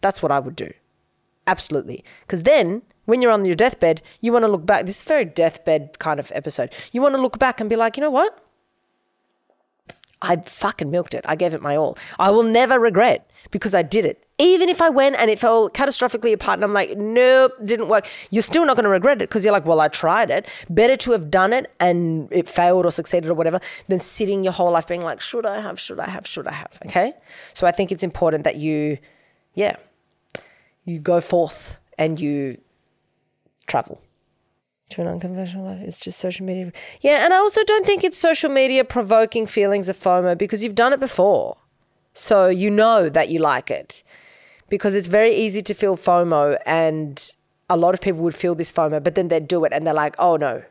That's 0.01 0.21
what 0.21 0.31
I 0.31 0.39
would 0.39 0.55
do. 0.55 0.71
Absolutely. 1.45 2.03
Because 2.21 2.43
then 2.43 2.81
when 3.05 3.21
you're 3.21 3.31
on 3.31 3.45
your 3.45 3.55
deathbed, 3.55 4.01
you 4.21 4.31
want 4.31 4.43
to 4.43 4.51
look 4.51 4.65
back. 4.65 4.85
This 4.85 4.97
is 4.97 5.03
very 5.03 5.25
deathbed 5.25 5.99
kind 5.99 6.19
of 6.19 6.31
episode. 6.33 6.73
You 6.91 7.01
want 7.01 7.15
to 7.15 7.21
look 7.21 7.37
back 7.37 7.59
and 7.59 7.69
be 7.69 7.75
like, 7.75 7.97
you 7.97 8.01
know 8.01 8.09
what? 8.09 8.39
I 10.23 10.37
fucking 10.37 10.89
milked 10.89 11.13
it. 11.13 11.25
I 11.27 11.35
gave 11.35 11.53
it 11.53 11.61
my 11.61 11.75
all. 11.75 11.97
I 12.17 12.31
will 12.31 12.43
never 12.43 12.79
regret 12.79 13.29
because 13.51 13.75
I 13.75 13.83
did 13.83 14.05
it. 14.05 14.25
Even 14.39 14.69
if 14.69 14.81
I 14.81 14.89
went 14.89 15.17
and 15.17 15.29
it 15.29 15.37
fell 15.37 15.69
catastrophically 15.69 16.33
apart 16.33 16.57
and 16.57 16.63
I'm 16.63 16.73
like, 16.73 16.97
nope, 16.97 17.51
didn't 17.63 17.89
work, 17.89 18.07
you're 18.31 18.41
still 18.41 18.65
not 18.65 18.75
going 18.75 18.85
to 18.85 18.89
regret 18.89 19.21
it 19.21 19.29
because 19.29 19.43
you're 19.43 19.51
like, 19.51 19.65
well, 19.65 19.81
I 19.81 19.89
tried 19.89 20.31
it. 20.31 20.47
Better 20.69 20.95
to 20.95 21.11
have 21.11 21.29
done 21.29 21.53
it 21.53 21.71
and 21.79 22.29
it 22.31 22.49
failed 22.49 22.85
or 22.85 22.91
succeeded 22.91 23.29
or 23.29 23.33
whatever 23.33 23.59
than 23.89 23.99
sitting 23.99 24.43
your 24.43 24.53
whole 24.53 24.71
life 24.71 24.87
being 24.87 25.03
like, 25.03 25.21
should 25.21 25.45
I 25.45 25.59
have, 25.59 25.79
should 25.79 25.99
I 25.99 26.09
have, 26.09 26.25
should 26.25 26.47
I 26.47 26.53
have? 26.53 26.79
Okay. 26.85 27.13
So 27.53 27.67
I 27.67 27.71
think 27.71 27.91
it's 27.91 28.03
important 28.03 28.45
that 28.45 28.55
you, 28.55 28.97
yeah, 29.53 29.75
you 30.85 30.99
go 30.99 31.19
forth 31.21 31.77
and 31.97 32.19
you 32.19 32.59
travel 33.67 34.01
to 34.93 35.01
an 35.01 35.07
unconventional 35.07 35.65
life. 35.65 35.81
It's 35.81 35.99
just 35.99 36.19
social 36.19 36.45
media. 36.45 36.71
Yeah, 37.01 37.25
and 37.25 37.33
I 37.33 37.37
also 37.37 37.63
don't 37.63 37.85
think 37.85 38.03
it's 38.03 38.17
social 38.17 38.49
media 38.49 38.83
provoking 38.83 39.45
feelings 39.45 39.89
of 39.89 39.97
FOMO 39.97 40.37
because 40.37 40.63
you've 40.63 40.75
done 40.75 40.93
it 40.93 40.99
before. 40.99 41.57
So 42.13 42.47
you 42.47 42.69
know 42.69 43.09
that 43.09 43.29
you 43.29 43.39
like 43.39 43.71
it. 43.71 44.03
Because 44.69 44.95
it's 44.95 45.07
very 45.07 45.35
easy 45.35 45.61
to 45.61 45.73
feel 45.73 45.97
FOMO 45.97 46.57
and 46.65 47.33
a 47.69 47.77
lot 47.77 47.93
of 47.93 48.01
people 48.01 48.21
would 48.21 48.35
feel 48.35 48.55
this 48.55 48.71
FOMO, 48.71 49.03
but 49.03 49.15
then 49.15 49.27
they'd 49.27 49.47
do 49.47 49.65
it 49.65 49.73
and 49.73 49.85
they're 49.85 49.93
like, 49.93 50.15
oh 50.19 50.35
no, 50.35 50.63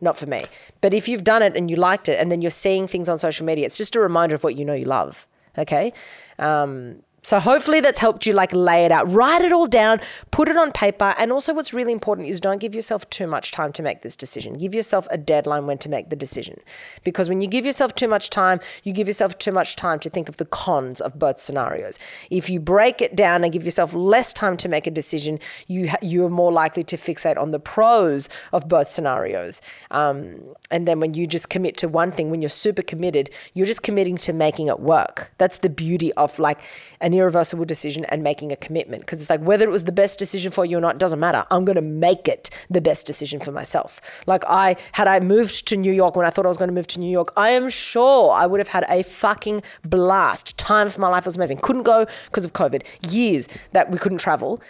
not 0.00 0.18
for 0.18 0.26
me. 0.26 0.44
But 0.80 0.94
if 0.94 1.08
you've 1.08 1.24
done 1.24 1.42
it 1.42 1.56
and 1.56 1.70
you 1.70 1.76
liked 1.76 2.08
it 2.08 2.18
and 2.18 2.30
then 2.30 2.42
you're 2.42 2.50
seeing 2.50 2.86
things 2.86 3.08
on 3.08 3.18
social 3.18 3.46
media, 3.46 3.66
it's 3.66 3.76
just 3.76 3.96
a 3.96 4.00
reminder 4.00 4.34
of 4.34 4.44
what 4.44 4.56
you 4.56 4.64
know 4.64 4.74
you 4.74 4.84
love. 4.84 5.26
Okay. 5.58 5.92
Um, 6.38 7.02
so 7.22 7.38
hopefully 7.38 7.80
that's 7.80 7.98
helped 7.98 8.26
you 8.26 8.32
like 8.32 8.52
lay 8.52 8.84
it 8.84 8.92
out, 8.92 9.10
write 9.10 9.42
it 9.42 9.52
all 9.52 9.66
down, 9.66 10.00
put 10.30 10.48
it 10.48 10.56
on 10.56 10.72
paper. 10.72 11.14
And 11.18 11.32
also 11.32 11.52
what's 11.52 11.74
really 11.74 11.92
important 11.92 12.28
is 12.28 12.40
don't 12.40 12.60
give 12.60 12.74
yourself 12.74 13.08
too 13.10 13.26
much 13.26 13.52
time 13.52 13.72
to 13.72 13.82
make 13.82 14.02
this 14.02 14.16
decision. 14.16 14.56
Give 14.56 14.74
yourself 14.74 15.06
a 15.10 15.18
deadline 15.18 15.66
when 15.66 15.78
to 15.78 15.88
make 15.88 16.08
the 16.08 16.16
decision. 16.16 16.60
Because 17.04 17.28
when 17.28 17.40
you 17.40 17.48
give 17.48 17.66
yourself 17.66 17.94
too 17.94 18.08
much 18.08 18.30
time, 18.30 18.60
you 18.84 18.92
give 18.92 19.06
yourself 19.06 19.36
too 19.38 19.52
much 19.52 19.76
time 19.76 19.98
to 20.00 20.10
think 20.10 20.28
of 20.28 20.38
the 20.38 20.46
cons 20.46 21.00
of 21.00 21.18
both 21.18 21.38
scenarios. 21.38 21.98
If 22.30 22.48
you 22.48 22.58
break 22.58 23.02
it 23.02 23.14
down 23.16 23.44
and 23.44 23.52
give 23.52 23.64
yourself 23.64 23.92
less 23.92 24.32
time 24.32 24.56
to 24.58 24.68
make 24.68 24.86
a 24.86 24.90
decision, 24.90 25.38
you 25.66 25.90
you 26.00 26.24
are 26.24 26.30
more 26.30 26.52
likely 26.52 26.84
to 26.84 26.96
fixate 26.96 27.36
on 27.36 27.50
the 27.50 27.60
pros 27.60 28.28
of 28.52 28.68
both 28.68 28.88
scenarios. 28.88 29.60
Um, 29.90 30.40
and 30.70 30.88
then 30.88 31.00
when 31.00 31.14
you 31.14 31.26
just 31.26 31.50
commit 31.50 31.76
to 31.78 31.88
one 31.88 32.12
thing, 32.12 32.30
when 32.30 32.40
you're 32.40 32.48
super 32.48 32.82
committed, 32.82 33.30
you're 33.54 33.66
just 33.66 33.82
committing 33.82 34.16
to 34.18 34.32
making 34.32 34.68
it 34.68 34.80
work. 34.80 35.32
That's 35.38 35.58
the 35.58 35.68
beauty 35.68 36.12
of 36.14 36.38
like 36.38 36.60
a 37.00 37.09
an 37.10 37.18
irreversible 37.18 37.64
decision 37.64 38.04
and 38.06 38.22
making 38.22 38.52
a 38.52 38.56
commitment. 38.56 39.02
Because 39.02 39.20
it's 39.20 39.30
like 39.30 39.40
whether 39.40 39.64
it 39.64 39.70
was 39.70 39.84
the 39.84 39.92
best 39.92 40.18
decision 40.18 40.52
for 40.52 40.64
you 40.64 40.78
or 40.78 40.80
not 40.80 40.98
doesn't 40.98 41.18
matter. 41.18 41.44
I'm 41.50 41.64
going 41.64 41.76
to 41.76 41.82
make 41.82 42.28
it 42.28 42.50
the 42.70 42.80
best 42.80 43.06
decision 43.06 43.40
for 43.40 43.52
myself. 43.52 44.00
Like 44.26 44.44
I 44.46 44.76
had 44.92 45.08
I 45.08 45.20
moved 45.20 45.66
to 45.68 45.76
New 45.76 45.92
York 45.92 46.16
when 46.16 46.26
I 46.26 46.30
thought 46.30 46.46
I 46.46 46.48
was 46.48 46.56
going 46.56 46.68
to 46.68 46.74
move 46.74 46.86
to 46.88 47.00
New 47.00 47.10
York, 47.10 47.32
I 47.36 47.50
am 47.50 47.68
sure 47.68 48.32
I 48.32 48.46
would 48.46 48.60
have 48.60 48.68
had 48.68 48.84
a 48.88 49.02
fucking 49.02 49.62
blast. 49.84 50.56
Time 50.56 50.88
for 50.88 51.00
my 51.00 51.08
life 51.08 51.26
was 51.26 51.36
amazing. 51.36 51.58
Couldn't 51.58 51.82
go 51.82 52.06
because 52.26 52.44
of 52.44 52.52
COVID. 52.52 52.82
Years 53.08 53.48
that 53.72 53.90
we 53.90 53.98
couldn't 53.98 54.18
travel. 54.18 54.60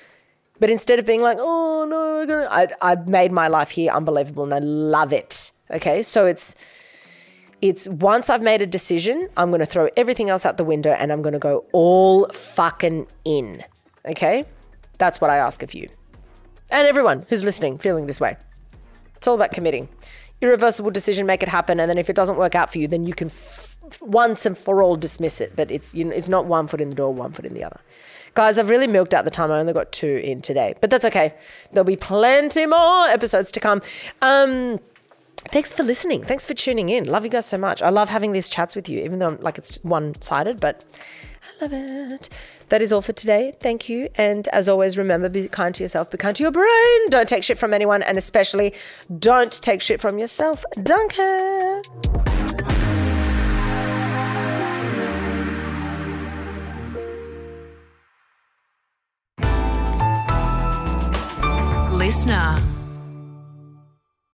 But 0.59 0.71
instead 0.71 0.99
of 0.99 1.07
being 1.07 1.23
like, 1.23 1.39
oh 1.41 1.87
no, 1.89 2.47
I, 2.51 2.69
I 2.83 2.95
made 2.95 3.33
my 3.33 3.49
life 3.49 3.71
here 3.71 3.93
unbelievable 3.93 4.45
and 4.45 4.55
I 4.55 4.59
love 4.59 5.13
it. 5.13 5.53
Okay, 5.71 6.03
so 6.03 6.27
it's 6.27 6.55
it's 7.63 7.89
once 7.89 8.31
I've 8.31 8.43
made 8.43 8.63
a 8.63 8.67
decision, 8.67 9.29
I'm 9.37 9.51
going 9.51 9.61
to 9.61 9.67
throw 9.67 9.89
everything 9.97 10.31
else 10.31 10.47
out 10.47 10.57
the 10.57 10.65
window 10.65 10.93
and 10.93 11.13
I'm 11.13 11.23
going 11.23 11.33
to 11.33 11.39
go 11.39 11.65
all 11.73 12.29
fucking 12.29 13.07
in. 13.25 13.65
Okay, 14.07 14.45
that's 14.99 15.21
what 15.21 15.31
I 15.31 15.37
ask 15.37 15.63
of 15.63 15.75
you, 15.75 15.89
and 16.71 16.87
everyone 16.87 17.27
who's 17.29 17.45
listening, 17.45 17.79
feeling 17.79 18.07
this 18.07 18.21
way. 18.21 18.37
It's 19.17 19.29
all 19.29 19.35
about 19.35 19.53
committing. 19.53 19.89
Irreversible 20.41 20.91
decision, 20.91 21.27
make 21.27 21.43
it 21.43 21.51
happen, 21.51 21.79
and 21.79 21.91
then 21.91 21.99
if 21.99 22.09
it 22.09 22.17
doesn't 22.17 22.39
work 22.39 22.55
out 22.55 22.73
for 22.73 22.79
you, 22.79 22.89
then 22.89 23.05
you 23.05 23.13
can 23.13 23.29
f- 23.29 23.77
once 24.01 24.47
and 24.47 24.57
for 24.57 24.83
all 24.83 24.97
dismiss 24.97 25.39
it. 25.39 25.55
But 25.55 25.71
it's 25.71 25.95
you 25.95 26.05
know, 26.05 26.13
it's 26.13 26.29
not 26.29 26.47
one 26.47 26.67
foot 26.67 26.81
in 26.81 26.89
the 26.89 26.97
door, 26.97 27.13
one 27.13 27.33
foot 27.33 27.45
in 27.45 27.53
the 27.53 27.63
other. 27.63 27.81
Guys, 28.35 28.59
I've 28.59 28.71
really 28.71 28.87
milked 28.87 29.13
out 29.13 29.25
the 29.25 29.31
time. 29.31 29.51
I 29.51 29.59
only 29.59 29.73
got 29.73 29.93
two 29.93 30.21
in 30.25 30.41
today, 30.41 30.75
but 30.81 30.89
that's 30.89 31.05
okay. 31.05 31.35
There'll 31.73 31.85
be 31.85 31.97
plenty 31.97 32.65
more 32.65 33.09
episodes 33.09 33.51
to 33.53 33.61
come. 33.61 33.83
Um, 34.23 34.79
thanks 35.49 35.73
for 35.73 35.83
listening. 35.83 36.25
Thanks 36.25 36.47
for 36.47 36.55
tuning 36.55 36.89
in. 36.89 37.05
Love 37.05 37.25
you 37.25 37.31
guys 37.31 37.47
so 37.47 37.59
much. 37.59 37.83
I 37.83 37.89
love 37.89 38.09
having 38.09 38.33
these 38.33 38.49
chats 38.49 38.77
with 38.77 38.89
you, 38.89 39.01
even 39.03 39.19
though 39.19 39.29
I'm 39.29 39.41
like 39.41 39.59
it's 39.59 39.79
one 39.83 40.21
sided, 40.21 40.61
but 40.61 40.85
I 41.61 41.65
love 41.65 41.73
it. 41.73 42.29
That 42.69 42.83
is 42.83 42.93
all 42.93 43.03
for 43.03 43.13
today. 43.13 43.55
Thank 43.61 43.89
you. 43.89 44.09
And 44.15 44.47
as 44.49 44.69
always, 44.69 44.97
remember 44.97 45.29
be 45.29 45.49
kind 45.49 45.75
to 45.75 45.83
yourself, 45.83 46.11
be 46.11 46.19
kind 46.19 46.37
to 46.37 46.43
your 46.43 46.53
brain. 46.53 47.09
Don't 47.09 47.29
take 47.29 47.43
shit 47.43 47.59
from 47.59 47.75
anyone, 47.75 48.03
and 48.03 48.17
especially 48.17 48.75
don't 49.19 49.53
take 49.53 49.81
shit 49.81 50.01
from 50.01 50.19
yourself. 50.19 50.65
Danke. 50.83 51.83
LiSTNR. 62.01 62.80